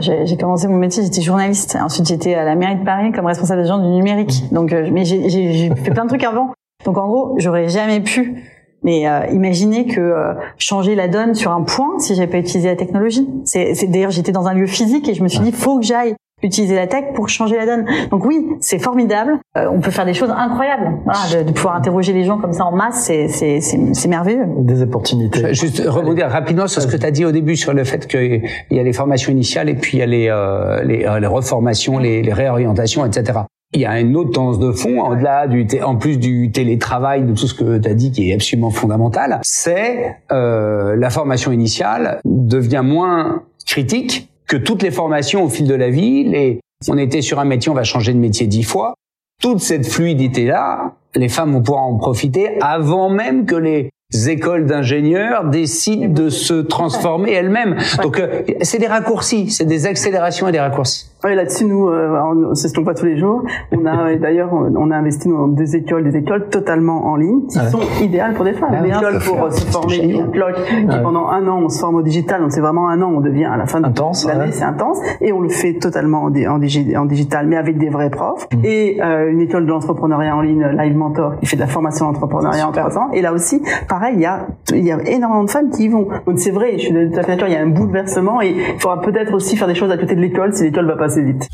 [0.00, 1.76] J'ai commencé mon métier, j'étais journaliste.
[1.80, 4.44] Ensuite, j'étais à la mairie de Paris comme responsable des gens du numérique.
[4.52, 6.52] Donc, euh, mais j'ai fait plein de trucs avant.
[6.84, 8.44] Donc, en gros, j'aurais jamais pu.
[8.82, 12.68] Mais euh, imaginez que euh, changer la donne sur un point si j'avais pas utilisé
[12.68, 13.28] la technologie.
[13.44, 16.14] C'est d'ailleurs j'étais dans un lieu physique et je me suis dit faut que j'aille
[16.42, 17.86] utiliser la tech pour changer la donne.
[18.10, 19.38] Donc oui, c'est formidable.
[19.56, 20.98] Euh, on peut faire des choses incroyables.
[21.04, 24.44] Voilà, de, de, pouvoir interroger les gens comme ça en masse, c'est c'est c'est merveilleux.
[24.58, 25.54] Des opportunités.
[25.54, 28.42] Juste rebondir rapidement sur ce que tu as dit au début sur le fait qu'il
[28.70, 31.26] y a les formations initiales et puis il y a les euh, les, euh, les,
[31.26, 33.40] reformations, les, les réorientations, etc.
[33.72, 37.32] Il y a une autre tendance de fond, au-delà du, en plus du télétravail, de
[37.32, 42.20] tout ce que tu as dit qui est absolument fondamental, c'est euh, la formation initiale
[42.24, 47.22] devient moins critique que toutes les formations au fil de la vie, les, on était
[47.22, 48.94] sur un métier, on va changer de métier dix fois.
[49.42, 53.90] Toute cette fluidité-là, les femmes vont pouvoir en profiter avant même que les
[54.28, 57.76] écoles d'ingénieurs décident de se transformer elles-mêmes.
[58.02, 61.06] Donc euh, c'est des raccourcis, c'est des accélérations et des raccourcis.
[61.26, 63.42] Oui, là-dessus, nous, euh, c'est ce qu'on voit tous les jours.
[63.72, 67.58] On a d'ailleurs, on a investi dans deux écoles, des écoles totalement en ligne, qui
[67.58, 68.70] sont idéales pour des femmes.
[68.72, 71.96] Ah, des écoles pour se former, une école qui pendant un an on se forme
[71.96, 74.62] au digital, donc c'est vraiment un an, on devient à la fin de l'année, c'est
[74.62, 76.58] intense, et on le fait totalement en, en,
[77.06, 78.46] digital, mais avec des vrais profs.
[78.52, 78.64] Mm.
[78.64, 82.06] Et euh, une école de l'entrepreneuriat en ligne, Live Mentor, qui fait de la formation
[82.06, 83.10] d'entrepreneuriat en trois ans.
[83.12, 85.88] Et là aussi, pareil, il y a, il y a énormément de femmes qui y
[85.88, 86.06] vont.
[86.24, 88.80] Donc c'est vrai, je suis de ta nature, il y a un bouleversement et il
[88.80, 91.48] faudra peut-être aussi faire des choses à côté de l'école si l'école va passer vite.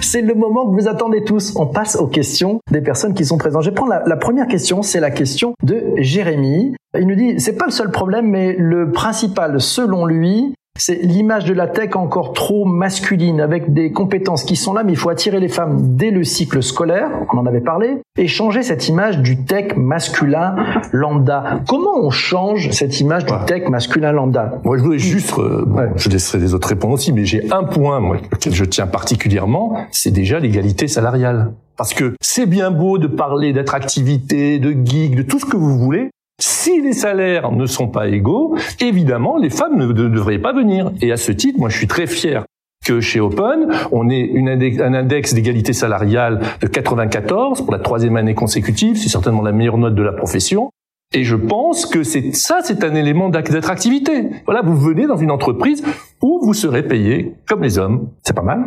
[0.00, 1.54] C'est le moment que vous attendez tous.
[1.56, 3.62] On passe aux questions des personnes qui sont présentes.
[3.62, 6.74] Je vais prendre la, la première question, c'est la question de Jérémy.
[6.98, 11.44] Il nous dit, c'est pas le seul problème, mais le principal, selon lui, c'est l'image
[11.44, 15.10] de la tech encore trop masculine, avec des compétences qui sont là, mais il faut
[15.10, 19.18] attirer les femmes dès le cycle scolaire, on en avait parlé, et changer cette image
[19.18, 20.56] du tech masculin
[20.92, 21.60] lambda.
[21.68, 24.60] Comment on change cette image du tech masculin lambda?
[24.64, 25.66] Moi, je voulais juste, euh,
[25.96, 29.76] je laisserai les autres répondre aussi, mais j'ai un point moi, auquel je tiens particulièrement,
[29.90, 31.52] c'est déjà l'égalité salariale.
[31.76, 35.78] Parce que c'est bien beau de parler d'attractivité, de geek, de tout ce que vous
[35.78, 36.10] voulez,
[36.40, 40.92] si les salaires ne sont pas égaux, évidemment, les femmes ne, devraient pas venir.
[41.00, 42.44] Et à ce titre, moi, je suis très fier
[42.84, 48.34] que chez Open, on ait un index d'égalité salariale de 94 pour la troisième année
[48.34, 48.96] consécutive.
[48.96, 50.70] C'est certainement la meilleure note de la profession.
[51.12, 54.28] Et je pense que c'est ça, c'est un élément d'attractivité.
[54.44, 55.82] Voilà, vous venez dans une entreprise
[56.22, 58.10] où vous serez payé comme les hommes.
[58.22, 58.62] C'est pas mal.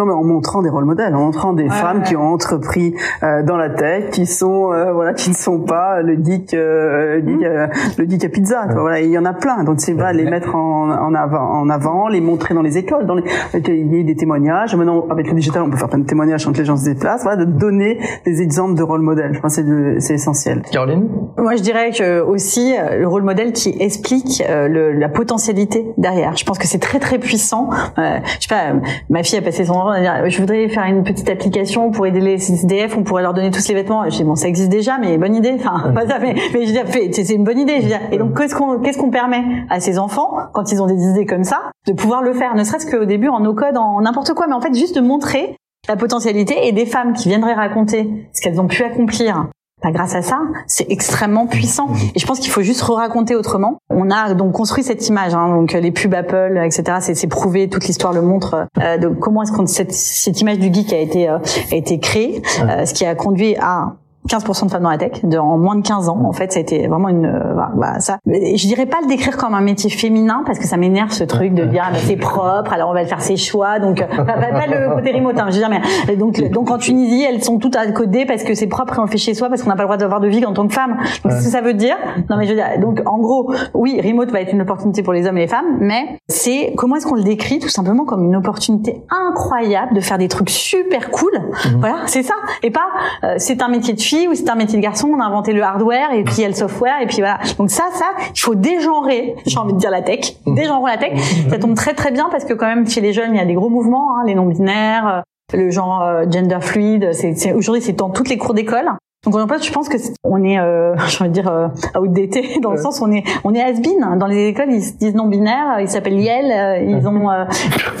[0.00, 3.42] Non, mais en montrant des rôles modèles, en montrant des femmes qui ont entrepris euh,
[3.42, 7.36] dans la tech, qui sont euh, voilà, qui ne sont pas le geek, euh, geek
[7.36, 7.98] mmh.
[7.98, 8.66] le geek à pizza.
[8.74, 9.62] Voilà, il y en a plein.
[9.62, 13.04] Donc c'est vrai, les mettre en, en, avant, en avant, les montrer dans les écoles,
[13.04, 14.74] dans les, il y a des témoignages.
[14.74, 17.24] Maintenant, avec le digital, on peut faire plein de témoignages quand les gens se déplacent.
[17.24, 19.34] Voilà, de donner des exemples de rôles modèles.
[19.34, 20.62] Je pense que c'est essentiel.
[20.72, 26.38] Caroline, moi je dirais que aussi le rôle modèle qui explique le, la potentialité derrière.
[26.38, 27.68] Je pense que c'est très très puissant.
[27.98, 28.02] je
[28.40, 28.80] sais pas,
[29.10, 32.96] ma fille a passé son je voudrais faire une petite application pour aider les SDF,
[32.96, 34.04] on pourrait leur donner tous les vêtements.
[34.08, 35.56] Je dis, bon, ça existe déjà, mais bonne idée.
[35.58, 37.80] Enfin, pas ça, mais, mais je dis, c'est une bonne idée.
[37.80, 41.02] Je et donc, qu'est-ce qu'on, qu'est-ce qu'on permet à ces enfants, quand ils ont des
[41.02, 44.34] idées comme ça, de pouvoir le faire, ne serait-ce qu'au début en no-code, en n'importe
[44.34, 45.56] quoi, mais en fait, juste de montrer
[45.88, 49.46] la potentialité et des femmes qui viendraient raconter ce qu'elles ont pu accomplir
[49.82, 51.88] bah, grâce à ça, c'est extrêmement puissant.
[52.14, 53.78] Et je pense qu'il faut juste re-raconter autrement.
[53.88, 56.98] On a donc construit cette image, hein, donc les pubs Apple, etc.
[57.00, 60.72] C'est prouvé, toute l'histoire le montre euh, de comment est-ce qu'on cette, cette image du
[60.72, 61.38] geek a été euh,
[61.72, 63.96] a été créée, euh, ce qui a conduit à
[64.28, 66.20] 15% de femmes dans la tech de, en moins de 15 ans.
[66.24, 68.18] En fait, ça a été vraiment une, euh, bah, ça.
[68.26, 71.54] Je dirais pas le décrire comme un métier féminin parce que ça m'énerve ce truc
[71.54, 73.78] de dire ah, bah, c'est propre, alors on va faire ses choix.
[73.78, 75.70] Donc pas, pas, le côté remote, hein, je veux dire,
[76.06, 78.98] mais donc donc en Tunisie, elles sont toutes à coder parce que c'est propre et
[78.98, 80.52] on le fait chez soi parce qu'on n'a pas le droit d'avoir de vie en
[80.52, 80.98] tant que femme.
[81.24, 81.96] Donc ce que ça veut dire
[82.28, 85.12] Non mais je veux dire, donc en gros, oui, remote va être une opportunité pour
[85.12, 88.24] les hommes et les femmes, mais c'est comment est-ce qu'on le décrit tout simplement comme
[88.24, 91.32] une opportunité incroyable de faire des trucs super cool?
[91.32, 91.80] Mhm.
[91.80, 92.34] Voilà, c'est ça.
[92.62, 92.80] Et pas
[93.24, 95.52] euh, c'est un métier de fille ou c'est un métier de garçon, on a inventé
[95.52, 97.38] le hardware et puis il y a le software et puis voilà.
[97.58, 100.54] Donc ça, ça, il faut dégenrer, j'ai envie de dire la tech, mmh.
[100.54, 101.18] dégenrer la tech.
[101.48, 103.46] Ça tombe très très bien parce que quand même chez les jeunes, il y a
[103.46, 107.92] des gros mouvements, hein, les non-binaires, euh, le genre euh, gender fluide, c'est, aujourd'hui c'est
[107.92, 108.90] dans toutes les cours d'école.
[109.24, 111.68] Donc en fait, je pense que on est, euh, j'ai envie de dire, euh,
[111.98, 114.16] outdated dans le sens où on est, on est has-been.
[114.18, 117.44] Dans les écoles, ils se disent non binaires, ils s'appellent Yel, euh, ils ont, euh,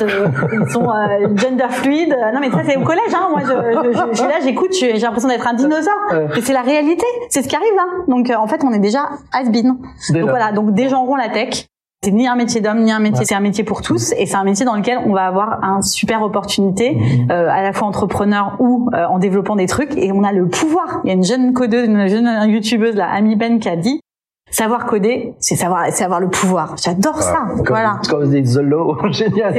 [0.00, 0.88] ils sont
[1.36, 2.16] gender fluide.
[2.32, 3.12] Non mais ça c'est au collège.
[3.14, 3.28] Hein.
[3.30, 6.14] Moi, je, je, je, suis là, j'écoute, j'ai l'impression d'être un dinosaure.
[6.36, 7.84] Et c'est la réalité, c'est ce qui arrive là.
[8.08, 9.76] Donc en fait, on est déjà has-been.
[10.10, 11.69] Donc voilà, donc dégenrons la tech.
[12.02, 14.36] C'est ni un métier d'homme ni un métier, c'est un métier pour tous et c'est
[14.36, 17.30] un métier dans lequel on va avoir un super opportunité, mhm.
[17.30, 20.48] euh, à la fois entrepreneur ou euh, en développant des trucs et on a le
[20.48, 21.02] pouvoir.
[21.04, 24.00] Il y a une jeune codeuse, une jeune youtubeuse là, Amy Ben qui a dit
[24.50, 26.74] Savoir coder, c'est savoir, c'est avoir le pouvoir.
[26.82, 27.46] J'adore ça.
[27.68, 28.00] voilà.
[28.08, 29.54] Comme The Law, génial.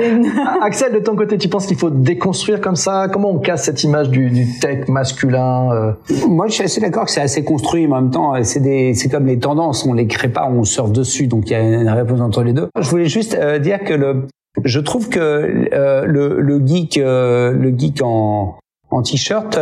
[0.62, 3.08] Axel, de ton côté, tu penses qu'il faut déconstruire comme ça?
[3.12, 5.94] Comment on casse cette image du, du tech masculin euh?
[6.28, 8.94] Moi, je suis assez d'accord que c'est assez construit, mais en même temps, c'est des,
[8.94, 9.86] c'est comme les tendances.
[9.86, 11.28] On les crée pas, on surfe dessus.
[11.28, 12.68] Donc il y a une réponse entre les deux.
[12.78, 14.28] Je voulais juste euh, dire que le,
[14.64, 15.20] je trouve que
[15.74, 18.58] euh, le, le geek, le geek en
[18.94, 19.58] en t-shirt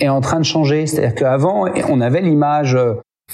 [0.00, 0.86] est en train de changer.
[0.86, 2.74] C'est-à-dire qu'avant, on avait l'image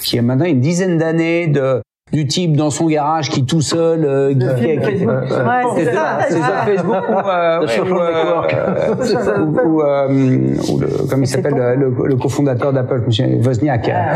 [0.01, 1.81] qui a maintenant une dizaine d'années de
[2.13, 5.09] du type dans son garage qui tout seul euh, avec Facebook.
[5.09, 6.65] Ouais, c'est ça, c'est ça.
[6.65, 7.59] Facebook ou euh,
[9.65, 14.13] ou, euh, ou, le comme il s'appelle le, le, cofondateur d'Apple monsieur Wozniak ah,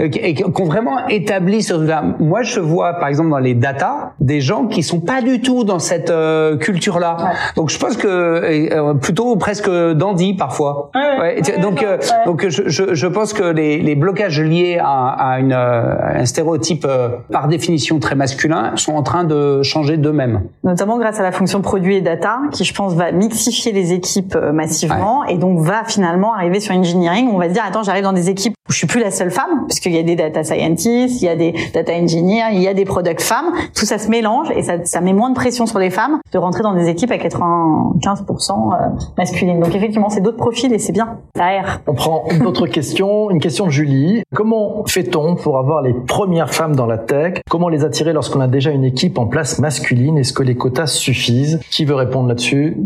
[0.00, 4.12] et qui ont vraiment établi sur là moi je vois par exemple dans les data
[4.20, 7.16] des gens qui sont pas du tout dans cette euh, culture là
[7.56, 10.90] donc je pense que euh, plutôt presque dandy parfois.
[10.94, 11.84] Ouais, donc
[12.26, 16.86] donc je, je, je pense que les, les blocages liés à, à une un stéréotype
[17.30, 20.42] par définition très masculins, sont en train de changer d'eux-mêmes.
[20.64, 24.36] Notamment grâce à la fonction produit et data, qui je pense va mixifier les équipes
[24.36, 27.30] euh, massivement et donc va finalement arriver sur engineering.
[27.32, 29.30] On va se dire attends, j'arrive dans des équipes où je suis plus la seule
[29.30, 32.68] femme, puisqu'il y a des data scientists, il y a des data engineers, il y
[32.68, 33.52] a des product femmes.
[33.74, 36.38] Tout ça se mélange et ça, ça met moins de pression sur les femmes de
[36.38, 38.76] rentrer dans des équipes à 95% euh,
[39.18, 39.60] masculines.
[39.60, 41.18] Donc effectivement, c'est d'autres profils et c'est bien.
[41.36, 41.80] Ça aère.
[41.86, 43.30] On prend d'autres questions.
[43.30, 44.22] Une question de Julie.
[44.34, 47.40] Comment fait-on pour avoir les premières femmes dans la tech.
[47.50, 50.18] Comment les attirer lorsqu'on a déjà une équipe en place masculine?
[50.18, 51.60] Est-ce que les quotas suffisent?
[51.70, 52.76] Qui veut répondre là-dessus?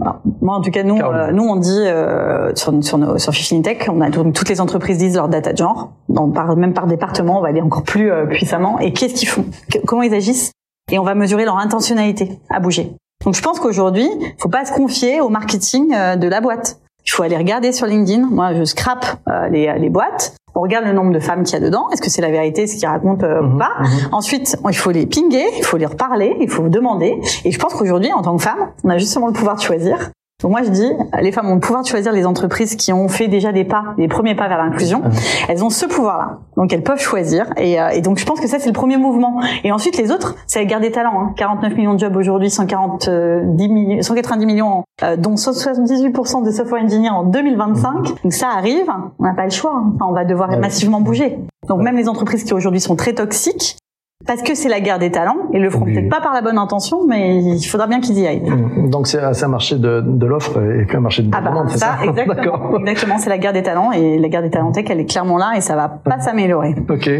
[0.41, 3.89] Moi, en tout cas, nous, euh, nous on dit euh, sur, sur, nos, sur Tech,
[3.89, 7.43] on a toutes les entreprises disent leur data genre, dans, par, même par département, on
[7.43, 8.79] va aller encore plus euh, puissamment.
[8.79, 9.45] Et qu'est-ce qu'ils font?
[9.87, 10.53] Comment ils agissent?
[10.91, 12.93] Et on va mesurer leur intentionnalité à bouger.
[13.25, 14.09] Donc, je pense qu'aujourd'hui,
[14.39, 16.79] faut pas se confier au marketing de la boîte.
[17.07, 18.27] Il faut aller regarder sur LinkedIn.
[18.31, 19.07] Moi, je scrape
[19.51, 21.89] les, les boîtes on regarde le nombre de femmes qu'il y a dedans.
[21.91, 24.09] Est-ce que c'est la vérité, ce qu'ils racontent euh, ou mhm, pas mhm.
[24.13, 27.21] Ensuite, il faut les pinguer, il faut les reparler, il faut demander.
[27.45, 30.11] Et je pense qu'aujourd'hui, en tant que femme, on a justement le pouvoir de choisir.
[30.45, 30.93] Donc moi je dis,
[31.23, 33.95] les femmes ont le pouvoir de choisir les entreprises qui ont fait déjà des pas,
[33.97, 35.01] des premiers pas vers l'inclusion.
[35.49, 37.47] Elles ont ce pouvoir-là, donc elles peuvent choisir.
[37.57, 39.41] Et, euh, et, donc je pense que ça c'est le premier mouvement.
[39.65, 41.19] Et ensuite les autres, c'est la guerre des talents.
[41.19, 41.35] Hein.
[41.39, 46.85] 49 millions de jobs aujourd'hui, 140, 10 millions, 190 millions, euh, dont 78% de software
[46.85, 48.23] engineers en 2025.
[48.23, 49.73] Donc ça arrive, on n'a pas le choix.
[49.75, 49.93] Hein.
[49.95, 51.39] Enfin, on va devoir massivement bouger.
[51.69, 53.79] Donc même les entreprises qui aujourd'hui sont très toxiques,
[54.27, 55.37] parce que c'est la guerre des talents.
[55.53, 58.27] Ils le feront peut-être pas par la bonne intention, mais il faudra bien qu'ils y
[58.27, 58.43] aillent.
[58.49, 58.91] Mmh.
[58.91, 61.71] Donc c'est un marché de, de l'offre et plus un marché de ah bah, demande,
[61.71, 62.79] c'est ça, ça Exactement.
[62.79, 65.37] exactement, c'est la guerre des talents et la guerre des talents tech, elle est clairement
[65.37, 66.75] là et ça va pas s'améliorer.
[66.89, 67.11] Ok.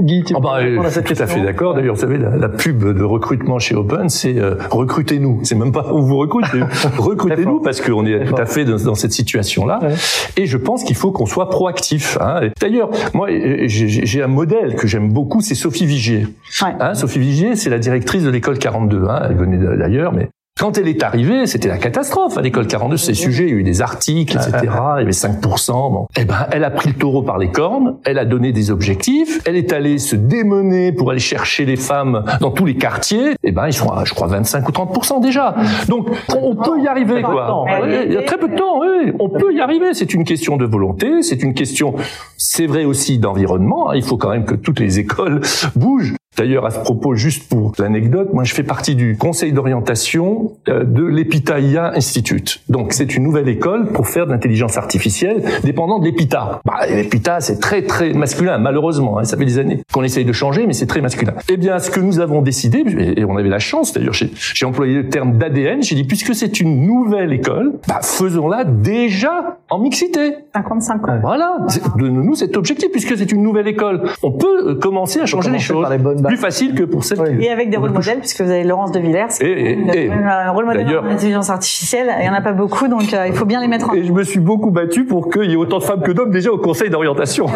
[0.00, 1.74] Guy, tu oh bah, à cette tout à fait d'accord.
[1.74, 5.40] D'ailleurs, vous savez, la, pub de recrutement chez Open, c'est euh, recrutez-nous.
[5.44, 6.44] C'est même pas on vous recrute,
[6.98, 9.80] recrutez-nous parce qu'on est tout à fait dans, cette situation-là.
[10.36, 12.18] Et je pense qu'il faut qu'on soit proactif.
[12.20, 12.40] Hein.
[12.60, 13.28] D'ailleurs, moi,
[13.66, 16.26] j'ai un modèle que j'aime beaucoup, c'est Sophie Vigier.
[16.62, 19.04] Hein, Sophie Vigier, c'est la directrice de l'école 42.
[19.08, 22.96] Hein, elle venait d'ailleurs, mais quand elle est arrivée, c'était la catastrophe à l'école 42.
[22.96, 24.58] Ces sujets, il y a eu des articles, etc.
[24.64, 25.70] Il y avait 5%.
[25.70, 26.08] Bon.
[26.18, 27.98] Eh ben, elle a pris le taureau par les cornes.
[28.04, 29.40] Elle a donné des objectifs.
[29.46, 33.36] Elle est allée se démener pour aller chercher les femmes dans tous les quartiers.
[33.44, 35.54] Eh ben, ils sont à, je crois, 25 ou 30% déjà.
[35.88, 37.64] Donc, on, peut y arriver, quoi.
[37.86, 39.12] Il y a très peu de temps, oui.
[39.20, 39.94] On peut y arriver.
[39.94, 41.22] C'est une question de volonté.
[41.22, 41.94] C'est une question,
[42.36, 43.92] c'est vrai aussi d'environnement.
[43.92, 45.40] Il faut quand même que toutes les écoles
[45.76, 46.14] bougent.
[46.38, 50.84] D'ailleurs, à ce propos, juste pour l'anecdote, moi je fais partie du conseil d'orientation euh,
[50.84, 51.56] de l'EPITA
[51.96, 52.62] Institute.
[52.68, 56.60] Donc c'est une nouvelle école pour faire de l'intelligence artificielle dépendant de l'EPITA.
[56.64, 59.18] Bah, L'EPITA c'est très très masculin, malheureusement.
[59.18, 61.34] Hein, ça fait des années qu'on essaye de changer, mais c'est très masculin.
[61.48, 62.84] Eh bien, ce que nous avons décidé,
[63.16, 66.60] et on avait la chance, d'ailleurs j'ai employé le terme d'ADN, j'ai dit puisque c'est
[66.60, 70.36] une nouvelle école, bah, faisons-la déjà en mixité.
[70.54, 71.18] 55 ans.
[71.20, 71.58] Voilà,
[71.96, 74.08] donnons-nous cet objectif puisque c'est une nouvelle école.
[74.22, 75.86] On peut euh, commencer à changer les choses
[76.28, 79.00] plus facile que pour celle Et avec des rôles modèles, puisque vous avez Laurence de
[79.00, 82.88] Villers, et, et, un rôle modèle en intelligence artificielle, il n'y en a pas beaucoup,
[82.88, 85.30] donc euh, il faut bien les mettre en Et je me suis beaucoup battu pour
[85.30, 87.46] qu'il y ait autant de femmes que d'hommes déjà au conseil d'orientation.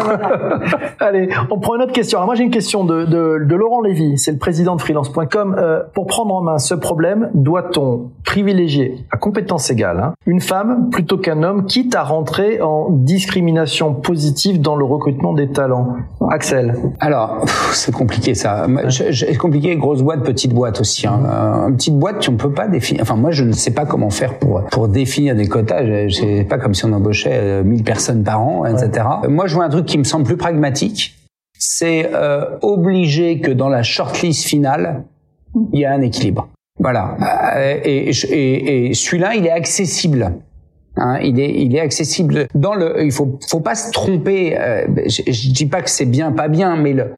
[0.99, 2.17] Allez, on prend une autre question.
[2.17, 5.55] Alors moi j'ai une question de, de, de Laurent Lévy, c'est le président de freelance.com.
[5.57, 10.89] Euh, pour prendre en main ce problème, doit-on privilégier à compétence égale hein, une femme
[10.89, 15.95] plutôt qu'un homme, quitte à rentrer en discrimination positive dans le recrutement des talents?
[16.29, 16.75] Axel.
[16.99, 18.62] Alors, c'est compliqué ça.
[18.89, 21.07] C'est compliqué, grosse boîte, petite boîte aussi.
[21.07, 21.21] Hein.
[21.25, 23.01] Euh, une petite boîte, tu ne peux pas définir.
[23.01, 25.83] Enfin, moi, je ne sais pas comment faire pour pour définir des quotas.
[26.09, 29.05] C'est pas comme si on embauchait 1000 euh, personnes par an, etc.
[29.27, 31.15] Moi, je vois un truc qui me semble plus pragmatique.
[31.57, 35.03] C'est euh, obliger que dans la shortlist finale,
[35.71, 36.49] il y a un équilibre.
[36.79, 37.15] Voilà.
[37.55, 40.33] Euh, et, et, et celui-là, il est accessible.
[40.95, 43.03] Hein, il est, il est accessible dans le.
[43.03, 44.57] Il faut, faut pas se tromper.
[45.07, 47.13] je, je dis pas que c'est bien, pas bien, mais le,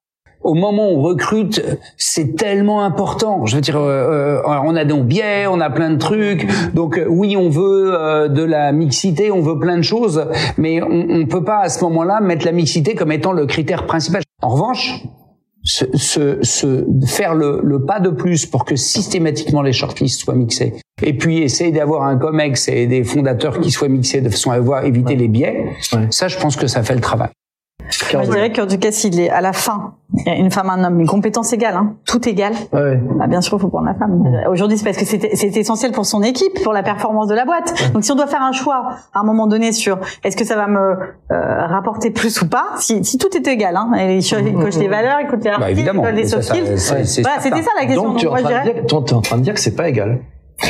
[0.46, 1.62] au moment où on recrute,
[1.98, 3.46] c'est tellement important.
[3.48, 6.48] Je veux dire, euh, euh, on a des biais, on a plein de trucs.
[6.74, 10.24] Donc euh, oui, on veut de la mixité, on veut plein de choses,
[10.58, 13.88] mais on, on peut pas à ce moment-là mettre la mixité comme étant le critère
[13.88, 14.22] principal.
[14.44, 15.04] En revanche,
[15.64, 15.86] se,
[16.44, 20.76] se, faire le, le, pas de plus pour que systématiquement les shortlists soient mixés.
[21.02, 24.56] Et puis essayer d'avoir un COMEX et des fondateurs qui soient mixés de façon à
[24.56, 25.66] avoir, éviter les biais.
[26.12, 27.30] Ça, je pense que ça fait le travail.
[28.14, 30.52] Moi, je dirais qu'en tout cas, s'il est à la fin, il y a une
[30.52, 33.00] femme, un homme, mais compétences égales, hein, tout égal, ouais.
[33.18, 34.24] bah, bien sûr, il faut prendre la femme.
[34.50, 37.74] Aujourd'hui, c'est parce que c'est essentiel pour son équipe, pour la performance de la boîte.
[37.94, 40.56] Donc, si on doit faire un choix à un moment donné sur est-ce que ça
[40.56, 44.76] va me euh, rapporter plus ou pas, si, si tout est égal, hein, il coche
[44.76, 47.22] les valeurs, il coche les bah, il coche les soft skills.
[47.22, 48.10] Voilà, c'était ça la question.
[48.10, 49.90] Donc, tu es, en train de dire, es en train de dire que c'est pas
[49.90, 50.20] égal.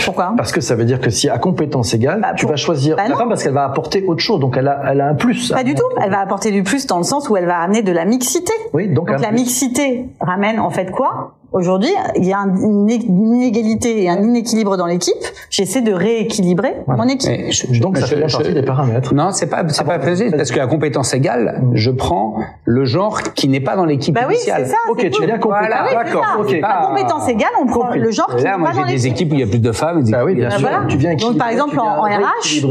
[0.06, 0.34] Pourquoi?
[0.36, 2.96] Parce que ça veut dire que si à compétence égale, Bah, tu pour- vas choisir
[2.96, 3.18] Bah la non.
[3.18, 5.52] femme parce qu'elle va apporter autre chose, donc elle a, elle a un plus.
[5.52, 5.84] Pas du tout.
[6.02, 8.52] Elle va apporter du plus dans le sens où elle va amener de la mixité.
[8.74, 9.32] Oui, donc, la plus.
[9.36, 11.36] mixité ramène en fait quoi?
[11.56, 15.14] Aujourd'hui, il y a un- une inégalité et un inéquilibre dans l'équipe.
[15.50, 17.32] J'essaie de rééquilibrer mon équipe.
[17.50, 19.14] Je- Donc ça je- fait bien je- partie des paramètres.
[19.14, 22.36] Non, c'est pas c'est pas possible parce qu'à compétence égale, je prends
[22.66, 24.64] le genre qui n'est pas dans l'équipe Bah oui, initiale.
[24.66, 24.78] c'est ça.
[24.90, 25.60] Ok, c'est tu as bien compris.
[25.60, 26.40] Voilà, Ah oui, c'est D'accord, ça.
[26.42, 26.60] ok.
[26.62, 28.00] À compétence égale, on prend Compris.
[28.00, 29.12] le genre qui Là, n'est moi, pas j'ai dans des l'équipe.
[29.14, 30.04] équipes où il y a plus de femmes.
[30.04, 30.70] des Bah oui, bien a- sûr.
[30.90, 32.62] Tu viens Donc, par exemple, en- RH.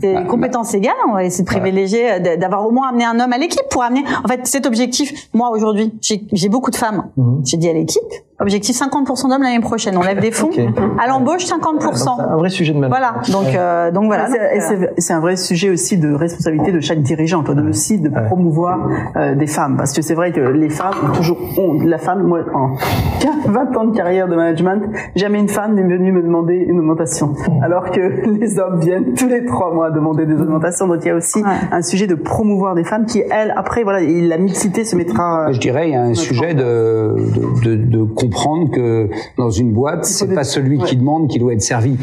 [0.00, 0.24] Des Ouais.
[0.26, 3.36] compétences égales, on va essayer de privilégier, euh, d'avoir au moins amené un homme à
[3.38, 4.04] l'équipe pour amener.
[4.24, 7.04] En fait, cet objectif, moi aujourd'hui, j'ai j'ai beaucoup de femmes.
[7.18, 7.42] Mhm.
[7.44, 8.00] J'ai dit à l'équipe,
[8.42, 9.96] objectif 50% d'hommes l'année prochaine.
[9.96, 10.50] On lève des fonds.
[11.02, 12.20] À l'embauche, C'est 50%.
[12.20, 12.98] un vrai sujet de management.
[13.32, 13.44] Voilà.
[13.44, 14.26] Donc, euh, donc voilà.
[14.26, 17.62] C'est- Donc, euh, c'est- un vrai sujet aussi de responsabilité de chaque dirigeant, toi, de
[17.62, 18.24] aussi de Ouais.
[18.26, 21.98] promouvoir euh, des femmes, parce que c'est vrai que les femmes ont toujours ont la
[21.98, 22.22] femme.
[22.24, 22.74] Moi, en
[23.46, 24.82] 20 ans de carrière de management,
[25.16, 28.00] jamais une femme n'est venue me demander une augmentation, alors que
[28.40, 30.86] les hommes viennent tous les trois mois demander des augmentations.
[30.86, 31.50] Donc il y a aussi Ouais.
[31.70, 35.52] un sujet de promouvoir des femmes qui, elles, après, voilà, la mixité se mettra.
[35.52, 37.14] Je dirais, il y a un sujet de,
[37.62, 38.02] de, de, de
[38.32, 39.08] comprendre que
[39.38, 40.94] dans une boîte, c'est pas celui qui ouais.
[40.96, 41.96] demande qui doit être servi.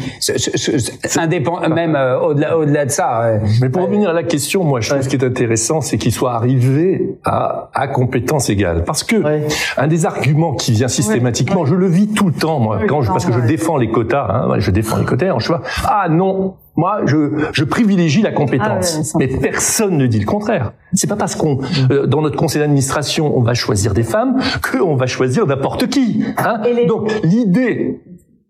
[1.16, 3.22] Indépend, même euh, au-delà, au-delà de ça.
[3.24, 5.98] euh, Mais pour revenir à la question, moi, je trouve ce qui est intéressant, c'est
[5.98, 8.84] qu'il soit arrivé à, à compétence égale.
[8.84, 9.46] Parce que Ouais.
[9.76, 13.10] un des arguments qui vient systématiquement, je le vis tout le temps, moi, quand je,
[13.10, 15.60] parce que je défends les quotas, hein, ouais, je défends les quotas, en choix.
[15.84, 19.12] Ah non, moi, je, je privilégie la compétence.
[19.14, 19.18] Ah.
[19.18, 20.72] Mais personne ne dit le contraire.
[20.94, 21.58] C'est pas parce qu'on,
[21.90, 24.38] euh, dans notre conseil d'administration, on va choisir des femmes,
[24.70, 26.24] qu'on va choisir n'importe qui.
[26.38, 28.00] Hein les- Donc l'idée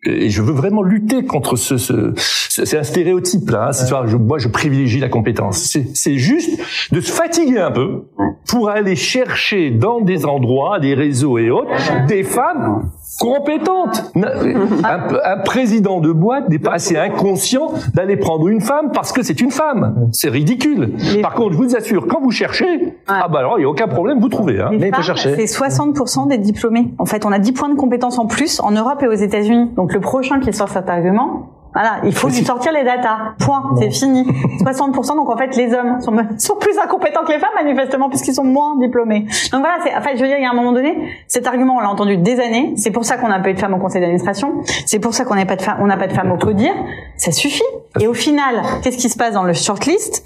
[0.07, 3.69] et je veux vraiment lutter contre ce, ce, ce- c'est un stéréotype là.
[3.71, 5.77] Hein, je, moi, je privilégie la compétence.
[5.93, 6.59] C'est juste
[6.91, 8.05] de se fatiguer un peu
[8.49, 11.71] pour aller chercher dans des endroits, des réseaux et autres,
[12.07, 14.13] des femmes compétentes.
[14.15, 14.33] Na-
[14.85, 19.23] Un, un président de boîte n'est pas assez inconscient d'aller prendre une femme parce que
[19.23, 20.09] c'est une femme.
[20.13, 20.93] C'est ridicule.
[21.23, 23.89] Par contre, je vous assure, quand vous cherchez, ah bah alors il y a aucun
[23.89, 24.61] problème, vous trouvez.
[24.61, 24.71] Hein.
[24.79, 25.35] Mais il faut chercher.
[25.37, 26.93] C'est 60% des diplômés.
[26.99, 29.71] En fait, on a 10 points de compétences en plus en Europe et aux États-Unis.
[29.77, 33.35] Donc le prochain qui sort cet argument, voilà, il faut lui sortir les datas.
[33.39, 34.25] Point, c'est fini.
[34.25, 35.17] 60%.
[35.17, 38.45] Donc en fait, les hommes sont, sont plus incompétents que les femmes manifestement puisqu'ils sont
[38.45, 39.27] moins diplômés.
[39.53, 40.97] Donc voilà, c'est, en fait, je veux dire, il y a un moment donné,
[41.27, 42.75] cet argument, on l'a entendu des années.
[42.77, 44.63] C'est pour ça qu'on n'a pas eu de femmes au conseil d'administration.
[44.87, 46.73] C'est pour ça qu'on n'a pas de femmes, on n'a pas de femmes au codir.
[47.17, 47.63] Ça suffit.
[48.01, 50.25] Et au final, qu'est-ce qui se passe dans le shortlist?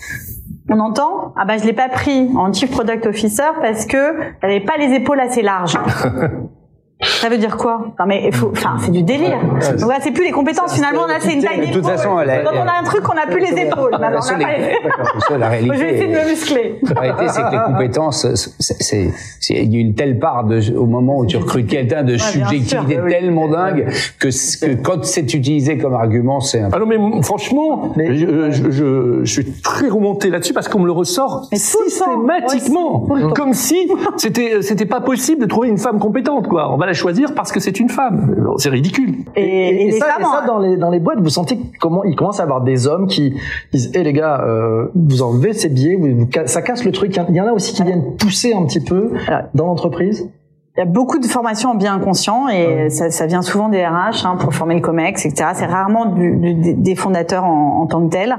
[0.71, 4.51] On entend ah bah je l'ai pas pris en chief product officer parce que elle
[4.51, 5.77] avait pas les épaules assez larges.
[7.03, 7.87] Ça veut dire quoi?
[7.99, 9.39] Non mais il faut, enfin c'est du délire.
[9.43, 12.31] Donc voilà, c'est plus les compétences finalement là c'est une taille De toute d'épaule.
[12.45, 13.91] Quand on a un truc on n'a plus les épaules.
[13.99, 15.75] Les- la réalité.
[15.77, 16.81] Je vais essayer de me muscler.
[16.95, 20.45] La réalité, c'est que les compétences, c'est, c'est, c'est- il y a une telle part
[20.45, 23.11] de, au moment où tu recrutes quelqu'un de bien subjectivité sûr, oui.
[23.11, 23.87] tellement dingue
[24.21, 28.51] que, que quand c'est utilisé comme argument, c'est un Ah non mais franchement, Mais- je,
[28.51, 33.23] je, je, je suis très remonté là-dessus parce qu'on me le ressort Mais systématiquement, le
[33.23, 33.31] temps.
[33.35, 36.73] comme si c'était c'était pas possible de trouver une femme compétente quoi.
[36.73, 38.35] On va la choisir parce que c'est une femme.
[38.59, 39.15] C'est ridicule.
[39.37, 42.15] Et, ça, femmes, et ça, hein, dans les dans les boîtes, vous sentez comment il
[42.17, 43.35] commence à y avoir des hommes qui
[43.73, 46.93] disent "Eh les gars, euh, vous enlevez ces billets, vous, vous ca- ça casse le
[46.93, 49.13] truc." Il y en a aussi qui viennent pousser un petit peu
[49.55, 50.29] dans l'entreprise.
[50.77, 53.85] il y a beaucoup de formations en bien inconscient et ça, ça vient souvent des
[53.87, 55.51] RH hein, pour former le COMEX, etc.
[55.55, 58.37] C'est rarement du- du- des- des fondateurs en, en tant que tels.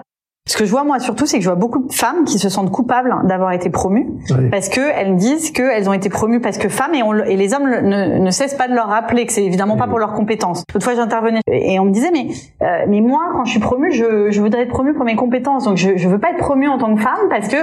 [0.48, 2.50] Ce que je vois moi surtout, c'est que je vois beaucoup de femmes qui se
[2.50, 4.50] sentent coupables d'avoir été promues Oui.
[4.52, 7.36] parce que elles disent qu'elles ont été promues parce que femmes et, on le- et
[7.36, 10.14] les hommes ne, ne cessent pas de leur rappeler que c'est évidemment pas pour leurs
[10.14, 10.64] compétences.
[10.72, 12.28] L'autre fois j'intervenais et on me disait mais
[12.62, 15.66] euh, mais moi quand je suis promue, je, je voudrais être promue pour mes compétences
[15.66, 17.58] donc je je veux pas être promue en tant que femme parce que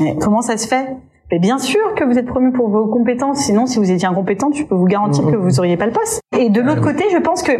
[0.00, 0.96] mais comment ça se fait?
[1.30, 4.54] Mais bien sûr que vous êtes promu pour vos compétences, sinon si vous étiez incompétente,
[4.56, 6.20] je peux vous garantir que vous auriez pas le poste.
[6.38, 7.52] Et de l'autre côté, je pense que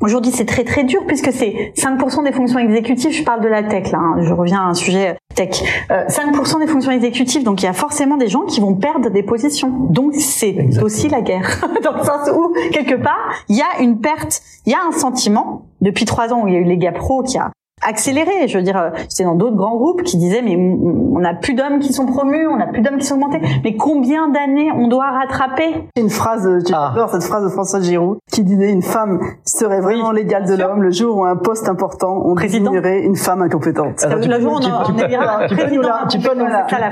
[0.00, 3.12] Aujourd'hui, c'est très très dur puisque c'est 5% des fonctions exécutives.
[3.12, 3.98] Je parle de la tech là.
[3.98, 5.62] hein, je reviens à un sujet tech.
[5.90, 7.42] Euh, 5% des fonctions exécutives.
[7.44, 9.68] Donc il y a forcément des gens qui vont perdre des positions.
[9.90, 14.00] Donc c'est aussi la guerre dans le sens où quelque part il y a une
[14.00, 16.78] perte, il y a un sentiment depuis trois ans où il y a eu les
[16.78, 17.50] gars pro qui a
[17.86, 18.46] accéléré.
[18.48, 21.54] Je veux dire, euh, j'étais dans d'autres grands groupes qui disaient mais on n'a plus
[21.54, 23.40] d'hommes qui sont promus, on n'a plus d'hommes qui sont augmentés.
[23.64, 25.88] Mais combien d'années on doit rattraper?
[25.96, 26.92] Une phrase, euh, Ah.
[26.94, 30.82] j'adore cette phrase de François Giroud qui disait une femme serait vraiment l'égale de l'homme
[30.82, 34.02] le jour où un poste important on désignerait une femme incompétente.
[34.04, 35.64] Attends, tu Le peux- jour où on, tu- peux- tu nous président la- tu peux
[35.64, 36.34] nous c'est la tu peux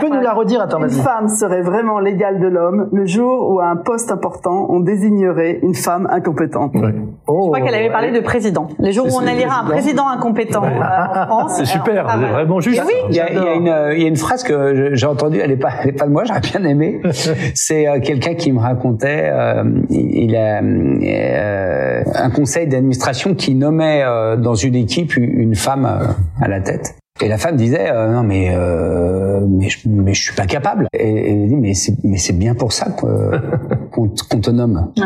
[0.08, 0.24] nous phrase.
[0.24, 3.76] la redire Attends, Une femme serait vraiment l'égale de l'homme le jour où à un
[3.76, 6.72] poste important on désignerait une femme incompétente.
[7.26, 8.68] Oh, Je crois qu'elle avait parlé de président.
[8.78, 10.62] Le jour où on C'est- élira un président incompétent.
[10.62, 10.77] Ouais.
[11.48, 12.82] C'est super, c'est vraiment juste.
[12.86, 15.06] oui, Il y, a, il, y a une, il y a une phrase que j'ai
[15.06, 17.00] entendue, elle est pas, elle est pas de moi, j'aurais bien aimé.
[17.54, 23.54] C'est euh, quelqu'un qui me racontait, euh, il, il a euh, un conseil d'administration qui
[23.54, 26.06] nommait euh, dans une équipe une femme euh,
[26.42, 26.94] à la tête.
[27.20, 30.86] Et la femme disait euh, non mais euh, mais je, mais je suis pas capable.
[30.92, 34.92] Et, et elle dit mais c'est mais c'est bien pour ça qu'on qu'on te nomme.
[34.96, 35.04] Ouais.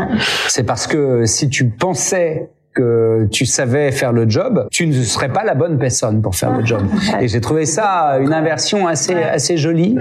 [0.49, 5.29] C'est parce que si tu pensais que tu savais faire le job, tu ne serais
[5.29, 6.83] pas la bonne personne pour faire le job.
[7.21, 9.97] Et j'ai trouvé ça une inversion assez assez jolie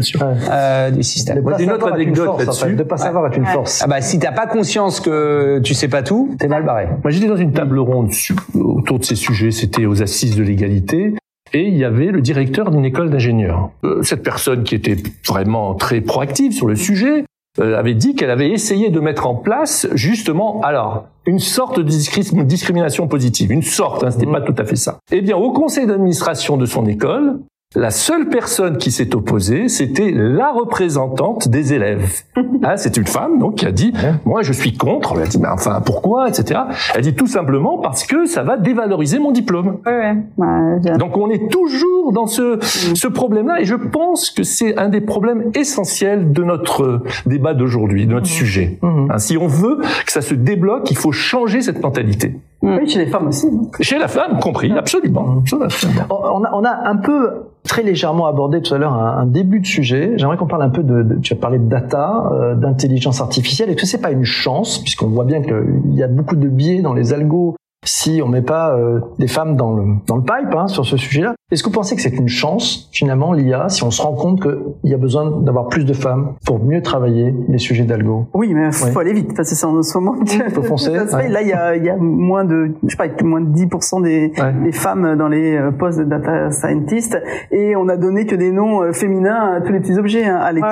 [0.50, 1.44] euh, du système.
[1.60, 2.66] Une autre anecdote en là-dessus.
[2.66, 2.76] fait.
[2.76, 3.82] De pas savoir est une force.
[3.84, 6.88] Ah bah si t'as pas conscience que tu sais pas tout, t'es mal barré.
[7.04, 8.12] Moi, j'étais dans une table ronde
[8.56, 9.52] autour de ces sujets.
[9.52, 11.14] C'était aux assises de l'égalité.
[11.54, 13.72] Et il y avait le directeur d'une école d'ingénieurs.
[13.84, 14.96] Euh, cette personne qui était
[15.28, 17.26] vraiment très proactive sur le sujet
[17.62, 22.46] avait dit qu'elle avait essayé de mettre en place justement, alors, une sorte de discri-
[22.46, 24.98] discrimination positive, une sorte, hein, c'était pas tout à fait ça.
[25.12, 27.40] Eh bien, au conseil d'administration de son école,
[27.74, 32.24] la seule personne qui s'est opposée, c'était la représentante des élèves.
[32.36, 33.94] Hein, c'est une femme donc qui a dit
[34.26, 35.14] moi je suis contre.
[35.16, 36.60] Elle a dit mais enfin pourquoi etc.
[36.94, 39.78] Elle dit tout simplement parce que ça va dévaloriser mon diplôme.
[39.86, 40.16] Ouais, ouais.
[40.38, 40.98] Ouais, bien.
[40.98, 45.02] Donc on est toujours dans ce, ce problème-là et je pense que c'est un des
[45.02, 48.80] problèmes essentiels de notre débat d'aujourd'hui, de notre sujet.
[48.84, 52.36] Hein, si on veut que ça se débloque, il faut changer cette mentalité.
[52.64, 53.48] Oui, chez les femmes aussi.
[53.80, 55.38] Chez la femme, compris, absolument.
[55.62, 56.04] absolument.
[56.10, 57.32] On a, on a un peu
[57.64, 60.14] très légèrement abordé tout à l'heure un, un début de sujet.
[60.18, 63.70] J'aimerais qu'on parle un peu de, de- tu as parlé de data, euh, d'intelligence artificielle.
[63.70, 66.82] Est-ce que c'est pas une chance, puisqu'on voit bien qu'il y a beaucoup de biais
[66.82, 70.54] dans les algos si on met pas euh, des femmes dans le dans le pipe
[70.56, 71.34] hein, sur ce sujet-là.
[71.52, 74.42] Est-ce que vous pensez que c'est une chance finalement l'IA si on se rend compte
[74.42, 78.28] qu'il y a besoin d'avoir plus de femmes pour mieux travailler les sujets d'algo?
[78.34, 79.02] Oui, mais faut Ouais.
[79.02, 80.16] aller vite parce que c'est en ce moment.
[80.54, 81.24] faut foncer, Ça se fait.
[81.24, 81.28] ouais.
[81.28, 84.00] Là, il y a, il y a moins de, je sais pas, moins de 10%
[84.02, 84.54] des, Ouais.
[84.64, 87.18] des femmes dans les euh, postes de data scientist
[87.52, 90.38] et on a donné que des noms euh, féminins à tous les petits objets, hein.
[90.42, 90.68] Alexa.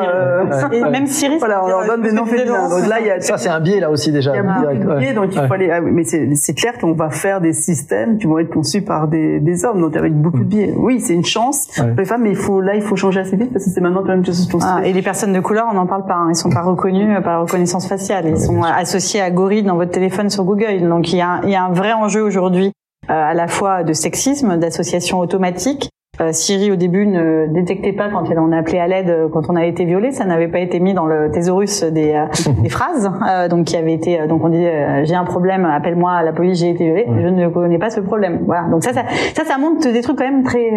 [0.00, 0.06] Ouais.
[0.06, 0.78] euh, Ouais.
[0.78, 1.38] Et même Siri.
[1.38, 2.68] Voilà, on leur donne des noms féminins.
[2.68, 4.32] Donc là, il y a, Ça c'est un biais là aussi déjà.
[4.32, 4.98] il y a beaucoup direct, de ouais.
[5.00, 5.48] biais, donc il Ouais.
[5.48, 5.70] faut aller.
[5.70, 9.08] ah mais c'est c'est clair qu'on va faire des systèmes qui vont être conçus par
[9.08, 10.72] des, des hommes, donc avec beaucoup de biais.
[10.76, 11.88] Oui, c'est une chance Ouais.
[11.88, 13.80] pour les femmes, mais il faut là, il faut changer assez vite parce que c'est
[13.80, 14.72] maintenant quand même que ça se construit.
[14.76, 16.14] Ah, et les personnes de couleur, on n'en parle pas.
[16.14, 16.28] hein.
[16.30, 18.26] Ils sont pas reconnus euh, par la reconnaissance faciale.
[18.28, 20.88] Ils sont euh, associés à Gorille dans votre téléphone sur Google.
[20.88, 22.72] Donc il y a, un- il y a un vrai enjeu aujourd'hui,
[23.10, 25.90] euh, à la fois de sexisme, d'association automatique.
[26.20, 29.50] Euh, Siri au début ne détectait pas quand on a appelé à l'aide euh, quand
[29.50, 32.26] on a été violé, ça n'avait pas été mis dans le thésaurus des, euh,
[32.62, 35.64] des phrases, euh, donc qui avait été euh, donc on dit euh, j'ai un problème,
[35.64, 38.42] appelle-moi à la police, j'ai été violé, je ne connais pas ce problème.
[38.46, 39.02] Voilà, donc ça ça
[39.34, 40.70] ça, ça montre des trucs quand même très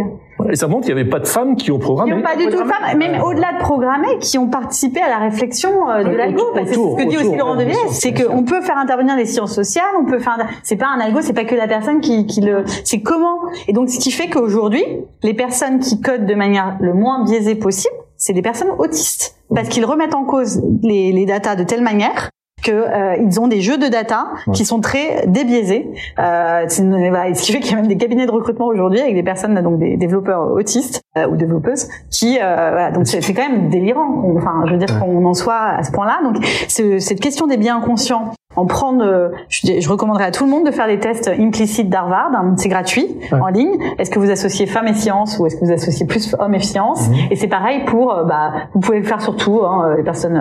[0.49, 2.15] Et ça montre qu'il n'y avait pas de femmes qui ont qui programmé.
[2.15, 5.17] n'ont pas du tout de femmes, même au-delà de programmer, qui ont participé à la
[5.17, 6.41] réflexion de l'algo.
[6.41, 8.77] autour- Parce que C'est ce que dit autour, aussi Laurent sûr, c'est qu'on peut faire
[8.79, 10.37] intervenir les sciences sociales, on peut faire.
[10.63, 12.63] C'est pas un algo, c'est pas que la personne qui, qui le.
[12.83, 13.37] C'est comment.
[13.67, 14.83] Et donc, ce qui fait qu'aujourd'hui,
[15.27, 19.67] les personnes qui codent de manière le moins biaisée possible, c'est des personnes autistes, parce
[19.69, 22.29] qu'ils remettent en cause les, les datas de telle manière
[22.63, 25.91] que euh, ils ont des jeux de data qui sont très débiaisés.
[26.19, 29.23] Euh, ce qui fait qu'il y a même des cabinets de recrutement aujourd'hui avec des
[29.23, 33.69] personnes donc des développeurs autistes euh, ou développeuses qui euh, voilà, donc c'est quand même
[33.69, 34.11] délirant.
[34.21, 36.19] qu'on- Enfin, je veux dire qu'on en soit à ce point-là.
[36.23, 40.49] Donc ce- cette question des biens inconscients en prendre, euh, je, recommanderais à tout le
[40.51, 42.31] monde de faire les tests implicites d'Harvard.
[42.35, 43.39] hein, c'est gratuit Ouais.
[43.39, 43.77] en ligne.
[43.99, 46.59] Est-ce que vous associez femmes et sciences ou est-ce que vous associez plus hommes et
[46.59, 50.35] sciences Et c'est pareil pour, euh, bah, vous pouvez le faire surtout hein, les personnes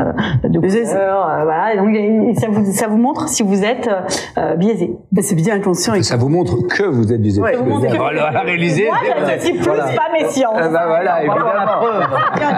[0.44, 1.74] euh, de couleur, euh, voilà.
[1.74, 4.00] Et donc et ça vous ça vous montre si vous êtes euh,
[4.38, 4.96] euh, biaisé.
[5.12, 7.68] Mais c'est bien inconscient et Ça vous montre que vous êtes du Ouais, Ça vous
[7.68, 8.86] montre que- Voilà, à réaliser.
[8.86, 8.96] Moi,
[9.26, 9.86] j'associe plus Voilà.
[9.88, 10.54] femmes et sciences.
[10.56, 11.18] Ah bah voilà,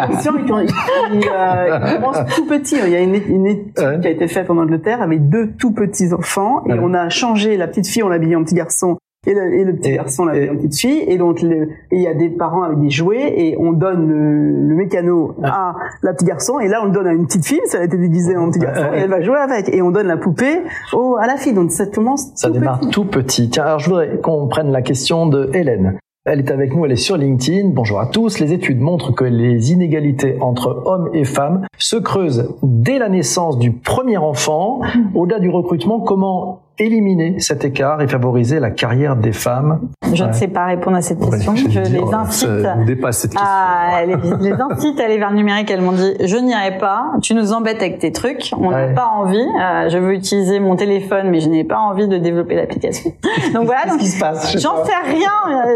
[0.02, 0.68] inconscient et quand il,
[1.14, 2.76] il, euh, il commence tout petit.
[2.84, 4.00] Il y a une, une étude Ouais.
[4.00, 7.56] qui a été faite en Angleterre avec deux tout petits enfants et on a changé
[7.56, 8.96] la petite fille, on l'a habillée en petit garçon.
[9.26, 11.42] Et le, et le petit Et- garçon l'a habillé et- en petite fille et donc
[11.42, 11.68] il
[12.00, 16.12] y a des parents avec des jouets et on donne le, le mécano à la
[16.12, 18.36] petite garçon et là on le donne à une petite fille ça a été déguisé
[18.36, 21.26] en petit garçon et elle va jouer avec et on donne la poupée au, à
[21.26, 22.90] la fille donc ça commence Ça tout démarre petit.
[22.90, 23.50] tout petit.
[23.50, 25.98] Tiens, alors je voudrais qu'on prenne la question de Hélène.
[26.30, 27.70] Elle est avec nous, elle est sur LinkedIn.
[27.70, 28.38] Bonjour à tous.
[28.38, 33.58] Les études montrent que les inégalités entre hommes et femmes se creusent dès la naissance
[33.58, 34.80] du premier enfant.
[35.14, 39.80] Au-delà du recrutement, comment éliminer cet écart et favoriser la carrière des femmes
[40.12, 40.28] Je Ouais.
[40.28, 41.52] ne sais pas répondre à cette question.
[41.52, 43.40] Ouais, je les dire, incite cette question.
[43.44, 45.70] à les, les incite à aller vers le numérique.
[45.70, 47.12] Elles m'ont dit je n'irai pas.
[47.22, 48.50] Tu nous embêtes avec tes trucs.
[48.58, 48.94] On n'a Ouais.
[48.94, 49.36] pas envie.
[49.38, 53.12] Euh, je veux utiliser mon téléphone, mais je n'ai pas envie de développer l'application.
[53.54, 53.82] Donc voilà.
[53.82, 54.52] Qu'est-ce Donc, qui se passe?
[54.58, 55.30] J'en sais rien.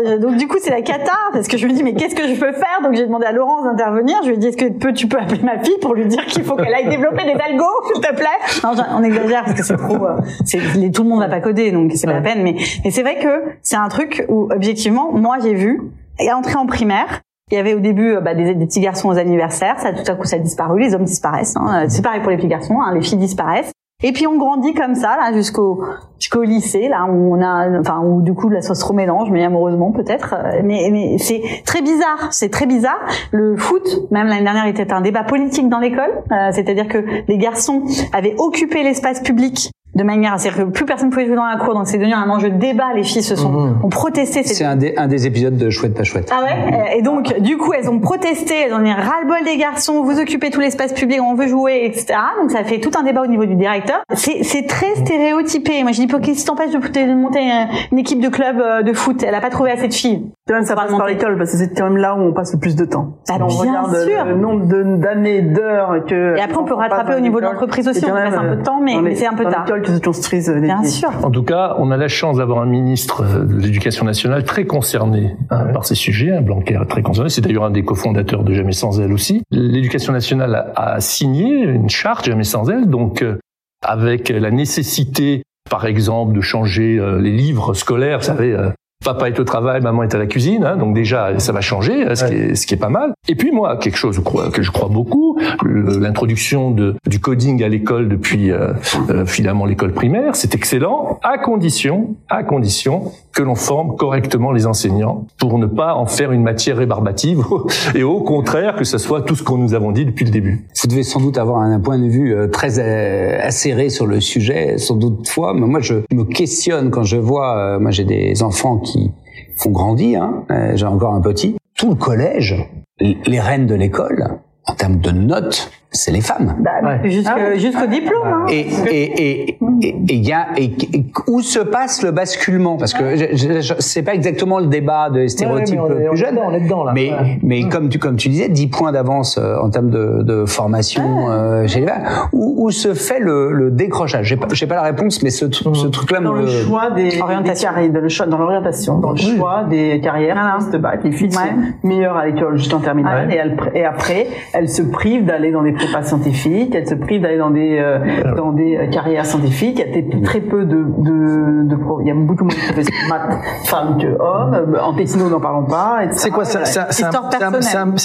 [0.07, 2.27] Euh, Donc du coup c'est la cata parce que je me dis mais qu'est-ce que
[2.29, 2.81] je peux faire?
[2.83, 4.17] Donc j'ai demandé à Laurence d'intervenir.
[4.23, 6.25] Je lui ai dit est-ce que peux- tu peux appeler ma fille pour lui dire
[6.27, 8.27] qu'il faut qu'elle aille développer des algos s'il te plaît?
[8.65, 9.97] Non on exagère parce que c'est trop.
[10.07, 12.43] euh, c'est les, tout le monde va pas coder, donc c'est pas la peine.
[12.43, 15.81] Mais, mais c'est vrai que c'est un truc où objectivement, moi j'ai vu,
[16.19, 17.21] et entrer en primaire,
[17.51, 20.15] il y avait au début bah, des, des, petits garçons aux anniversaires, ça tout à
[20.15, 21.57] coup ça a disparu, les hommes disparaissent.
[21.57, 21.85] Hein.
[21.89, 23.73] C'est pareil pour les petits garçons, hein, les filles disparaissent.
[24.05, 25.85] Et puis on grandit comme ça là jusqu'au
[26.19, 29.45] jusqu'au lycée là où on a enfin où du coup la sauce se remélange mais
[29.45, 30.35] amoureusement peut-être
[30.65, 32.99] mais mais c'est très bizarre c'est très bizarre
[33.31, 37.39] le foot même l'année dernière était un débat politique dans l'école euh, c'est-à-dire que les
[37.39, 41.45] garçons avaient occupé l'espace public de manière à dire que plus personne pouvait jouer dans
[41.45, 43.79] la cour donc c'est devenu un enjeu de débat les filles se sont Mhm.
[43.85, 46.31] ont protesté C'est un des, un des épisodes de Chouette pas chouette.
[46.33, 49.57] ah ouais Euh, Et donc, du coup, elles ont protesté, elles ont dit ras-le-bol des
[49.57, 52.15] garçons, vous occupez tout l'espace public, on veut jouer, etc.
[52.41, 54.01] Donc ça fait tout un débat au niveau du directeur.
[54.15, 55.83] C'est c'est très stéréotypé.
[55.83, 58.61] Moi, je dis, pour qu'est-ce qui t'empêche de, de monter euh, une équipe de club
[58.61, 60.31] euh, de foot Elle a pas trouvé assez de filles.
[60.49, 62.53] Quand même, ça passe par l'école parce que c'est quand même là où on passe
[62.53, 63.17] le plus de temps.
[63.29, 64.25] Bah, on bien regarde sûr.
[64.25, 66.37] le nombre de- d'années, d'heures que.
[66.37, 68.63] Et après, on peut rattraper au niveau de l'entreprise aussi, on passe un peu de
[68.63, 69.65] temps, mais- mais c'est un peu tard.
[69.85, 70.49] Se construisent.
[70.49, 71.11] des- Bien sûr.
[71.23, 75.37] En tout cas, on a la chance d'avoir un ministre de l'Éducation nationale très concerné
[75.51, 77.31] hein, par ces sujets, un Blanquer très concerné.
[77.31, 79.43] C'est d'ailleurs un des cofondateurs de Jamais sans elle aussi.
[79.51, 83.39] L'Éducation nationale a, a signé une charte Jamais sans elle, donc euh,
[83.85, 88.19] avec la nécessité, par exemple, de changer euh, les livres scolaires.
[88.19, 88.71] Vous savez, euh,
[89.03, 90.65] papa est au travail, maman est à la cuisine.
[90.65, 93.13] hein, donc déjà, ça va changer, euh, ce, qui est, ce qui est pas mal.
[93.29, 94.21] Et puis moi, quelque chose
[94.53, 98.73] que je crois beaucoup, l'introduction du coding à l'école depuis euh,
[99.11, 104.67] euh, finalement l'école primaire, c'est excellent, à condition, à condition que l'on forme correctement les
[104.67, 107.43] enseignants pour ne pas en faire une matière rébarbative
[107.95, 110.67] et au contraire que ce soit tout ce que nous avons dit depuis le début.
[110.81, 114.21] Vous devez sans doute avoir un point de vue euh, très euh, acéré sur le
[114.21, 118.05] sujet, sans doute fois, mais moi je me questionne quand je vois, euh, moi j'ai
[118.05, 119.11] des enfants qui
[119.57, 122.57] font grandir, hein, j'ai encore un petit, tout le collège,
[123.01, 126.57] les reines de l'école, en termes de notes, c'est les femmes.
[126.61, 127.01] Bah, Ouais.
[127.27, 127.55] Ah.
[127.57, 128.27] Jusqu'au diplôme.
[128.27, 128.47] hein.
[128.51, 132.77] Et et et et il y a et, et où se passe le basculement?
[132.77, 136.35] Parce que je, je, je- c'est pas exactement le débat de stéréotypes Ouais, plus jeunes
[136.37, 136.93] dedans, on est dedans, là.
[136.95, 137.39] mais Ouais.
[137.43, 141.31] mais comme tu comme tu disais 10 points d'avance euh, en termes de, de formation
[141.31, 144.27] euh, chez les femmes où, où se fait le, le décrochage?
[144.27, 147.21] J'ai pas j'ai pas la réponse mais ce ce truc là Dans le choix des,
[147.21, 147.71] Orientation.
[147.71, 150.57] des carrières, dans le choix, dans l'orientation, dans le choix des carrières Voilà.
[150.59, 151.01] post-bac.
[151.05, 151.35] Les filles Ouais.
[151.35, 153.35] sont meilleures à l'école juste en terminale Ouais.
[153.35, 157.23] et, elles, et après, elles se privent d'aller dans des prépas scientifiques, elles se privent
[157.23, 159.83] d'aller dans des euh, dans des euh, carrières scientifiques.
[159.95, 162.61] Il y a très peu de de, de pro- il y a beaucoup moins de
[162.61, 164.55] professeurs maths femmes que hommes.
[164.75, 166.01] Euh, En techno, n'en parlons pas.
[166.11, 166.67] C'est quoi c'est- Voilà.
[166.67, 167.13] c'est un-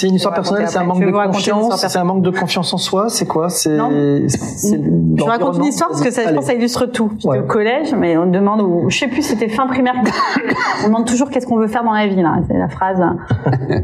[0.08, 3.06] une histoire personnelle, c'est un manque de confiance, c'est un manque de confiance en soi,
[3.08, 6.86] c'est quoi C'est Je raconte une histoire parce que ça, je pense, que ça illustre
[6.86, 7.10] tout.
[7.16, 7.38] J'étais Ouais.
[7.40, 9.94] au collège, mais on demande, au, je sais plus, c'était fin primaire.
[10.84, 12.36] on demande toujours qu'est-ce qu'on veut faire dans la vie, là.
[12.48, 12.98] C'est la phrase.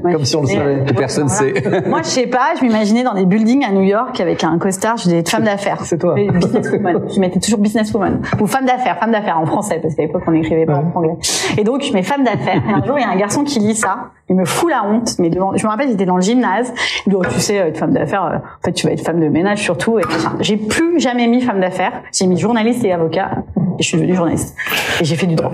[0.05, 0.85] Ouais, Comme si on le savait.
[0.87, 1.55] Que personne voilà.
[1.61, 1.89] sait.
[1.89, 4.97] Moi, je sais pas, je m'imaginais dans des buildings à New York avec un costard,
[4.97, 5.85] je disais femme d'affaires.
[5.85, 6.15] C'est toi.
[6.15, 7.03] Businesswoman.
[7.15, 8.23] Je mettais toujours businesswoman.
[8.41, 11.17] Ou femme d'affaires, femme d'affaires en français, parce qu'à l'époque, on n'écrivait pas en anglais.
[11.59, 12.63] Et donc, je mets femme d'affaires.
[12.69, 14.11] Et un jour, il y a un garçon qui lit ça.
[14.29, 16.73] Il me fout la honte, mais devant, je me rappelle, j'étais dans le gymnase.
[17.07, 19.21] Il dit, oh, tu sais, être femme d'affaires, euh, en fait, tu vas être femme
[19.21, 19.99] de ménage surtout.
[19.99, 20.03] Et
[20.41, 22.03] j'ai plus jamais mis femme d'affaires.
[22.13, 23.31] J'ai mis journaliste et avocat.
[23.79, 24.57] Et je suis devenue journaliste.
[25.01, 25.51] Et j'ai fait du droit.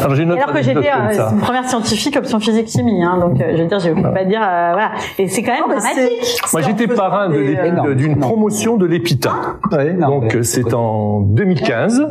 [0.00, 3.02] Alors une autre Alors que j'étais euh, première scientifique, option physique chimie.
[3.02, 4.92] Hein, donc, euh, je veux dire, je peux pas dire, euh, voilà.
[5.18, 6.40] Et c'est quand même Non, dramatique.
[6.52, 9.32] Moi, j'étais parrain de euh, d'une promotion de l'EPITA.
[9.72, 9.94] Ouais.
[9.94, 12.06] Donc euh, c'est en 2015.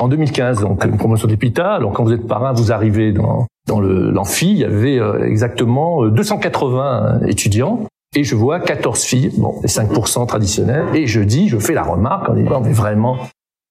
[0.00, 1.74] En 2015, donc une promotion de l'EPITA.
[1.74, 4.50] Alors quand vous êtes parrain, vous arrivez dans dans l'amphi.
[4.50, 7.80] Il y avait euh, exactement euh, 280 étudiants.
[8.16, 10.86] Et je vois 14 filles, bon, les 5% traditionnels.
[10.94, 13.18] Et je dis, je fais la remarque en disant, mais vraiment,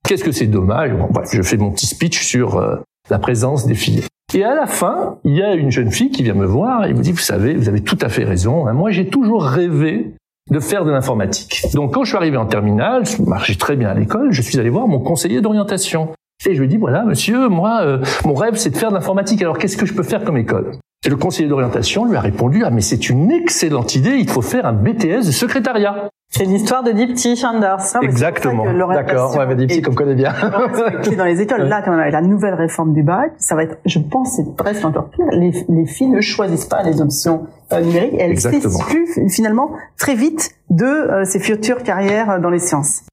[0.07, 0.93] qu'est-ce que c'est dommage?
[0.93, 2.77] Bon, bref, je fais mon petit speech sur euh,
[3.09, 4.03] la présence des filles.
[4.33, 6.93] Et à la fin, il y a une jeune fille qui vient me voir et
[6.93, 8.65] me dit, vous savez, vous avez tout à fait raison.
[8.67, 10.13] hein, Moi, j'ai toujours rêvé
[10.49, 11.65] de faire de l'informatique.
[11.73, 14.59] Donc quand je suis arrivé en terminale, je marchais très bien à l'école, je suis
[14.59, 16.09] allé voir mon conseiller d'orientation.
[16.45, 19.41] Et je lui dis, voilà, monsieur, moi, euh, mon rêve, c'est de faire de l'informatique.
[19.41, 20.71] Alors qu'est-ce que je peux faire comme école?
[21.05, 24.41] Et le conseiller d'orientation lui a répondu, ah mais c'est une excellente idée, il faut
[24.41, 26.09] faire un BTS de secrétariat.
[26.31, 28.65] C'est l'histoire de c'est pour ça Exactement.
[28.93, 30.33] D'accord, ouais, mais est- qu'on connaît bien.
[31.17, 31.63] dans les écoles.
[31.63, 34.55] Là, quand même, avec la nouvelle réforme du bac, ça va être, je pense, c'est
[34.55, 35.25] presque encore pire.
[35.31, 38.15] Les, les filles ne choisissent pas les options euh, numériques.
[38.19, 43.03] Elles s'excluent finalement très vite de euh, ces futures carrières euh, dans les sciences.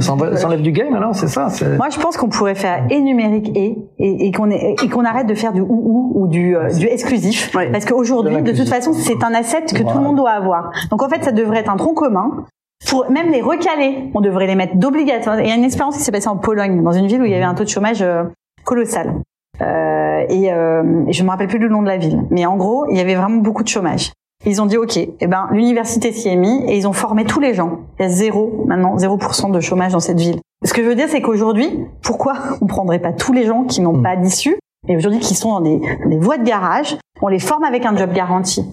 [0.00, 3.50] S'envole- s'enlève du game alors, c'est ça Moi, je pense qu'on pourrait faire et numérique
[3.54, 6.56] et et, et qu'on est- et qu'on arrête de faire du ou ou ou du
[6.56, 10.16] euh, du exclusif parce qu'aujourd'hui, De toute façon, c'est un asset que tout le monde
[10.16, 10.70] doit avoir.
[10.90, 12.44] Donc en fait, ça devrait être un tronc commun.
[12.90, 15.40] Pour même les recaler, on devrait les mettre d'obligatoire.
[15.40, 17.30] Il y a une expérience qui s'est passée en Pologne, dans une ville où il
[17.30, 18.24] y avait un taux de chômage euh,
[18.64, 19.14] colossal.
[19.62, 22.56] Euh, et, euh, et je me rappelle plus le nom de la ville, mais en
[22.56, 24.12] gros, il y avait vraiment beaucoup de chômage.
[24.44, 27.40] Ils ont dit OK, eh ben l'université s'y est mis et ils ont formé tous
[27.40, 27.80] les gens.
[27.98, 30.40] Il y a zéro maintenant, 0% de chômage dans cette ville.
[30.64, 31.68] Ce que je veux dire, c'est qu'aujourd'hui,
[32.02, 34.02] pourquoi on prendrait pas tous les gens qui n'ont Mm.
[34.02, 34.56] pas d'issue
[34.88, 37.84] et aujourd'hui qui sont dans des, dans des voies de garage, on les forme avec
[37.86, 38.64] un job garanti.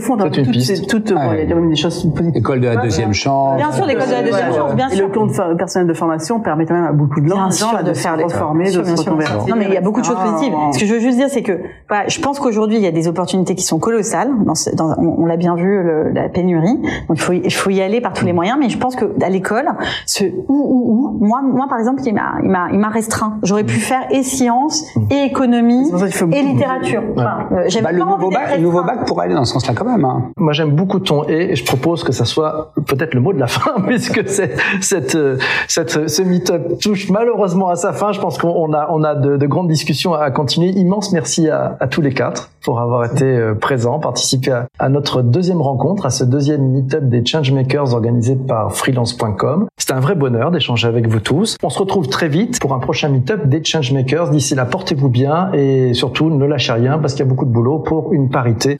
[0.00, 0.76] Font dans C'est une toutes, piste.
[0.76, 1.42] ces- toutes, bon, Ouais.
[1.44, 2.36] il y a même des choses positives.
[2.36, 3.56] École de la deuxième chance.
[3.56, 5.06] Bien sûr, l'école de la deuxième chance, bien Et sûr.
[5.08, 7.72] le compte personnel de formation permet quand même à beaucoup de gens, Bien gens, sûr,
[7.74, 9.46] là, de faire les sûr, de se reconvertir.
[9.48, 10.54] Non, mais il y a beaucoup de choses positives.
[10.72, 11.58] Ce que je veux juste dire, c'est que
[11.88, 14.30] voilà, je pense qu'aujourd'hui, il y a des opportunités qui sont colossales.
[14.44, 16.76] Dans ce- dans- on on l'a bien vu, le- la pénurie.
[17.08, 18.56] Donc, il faut, y- il faut y aller par tous les moyens.
[18.58, 19.68] Mais je pense que à l'école,
[20.06, 23.38] ce ou ou ou, moi, moi, par exemple, il m'a, il m'a, il m'a restreint.
[23.42, 26.02] J'aurais pu faire et sciences, et économie, pour
[26.32, 27.02] et littérature.
[27.16, 29.44] Enfin, euh, Bah, le nouveau bac, le nouveau bac pourrait aller dans
[30.04, 30.30] Hein.
[30.36, 33.38] Moi, j'aime beaucoup ton et, et je propose que ça soit peut-être le mot de
[33.38, 35.36] la fin, puisque c'est- cette, euh,
[35.68, 38.12] cette, ce meet-up touche malheureusement à sa fin.
[38.12, 40.68] Je pense qu'on a, on a de, de grandes discussions à continuer.
[40.70, 45.22] Immense merci à, tous les quatre pour avoir été euh, présents, participé à, à notre
[45.22, 49.66] deuxième rencontre, à ce deuxième meet-up des Changemakers organisé par freelance.com.
[49.78, 51.56] C'était un vrai bonheur d'échanger avec vous tous.
[51.62, 54.30] On se retrouve très vite pour un prochain meet-up des Changemakers.
[54.30, 57.50] D'ici là, portez-vous bien et surtout ne lâchez rien parce qu'il y a beaucoup de
[57.52, 58.78] boulot pour une parité.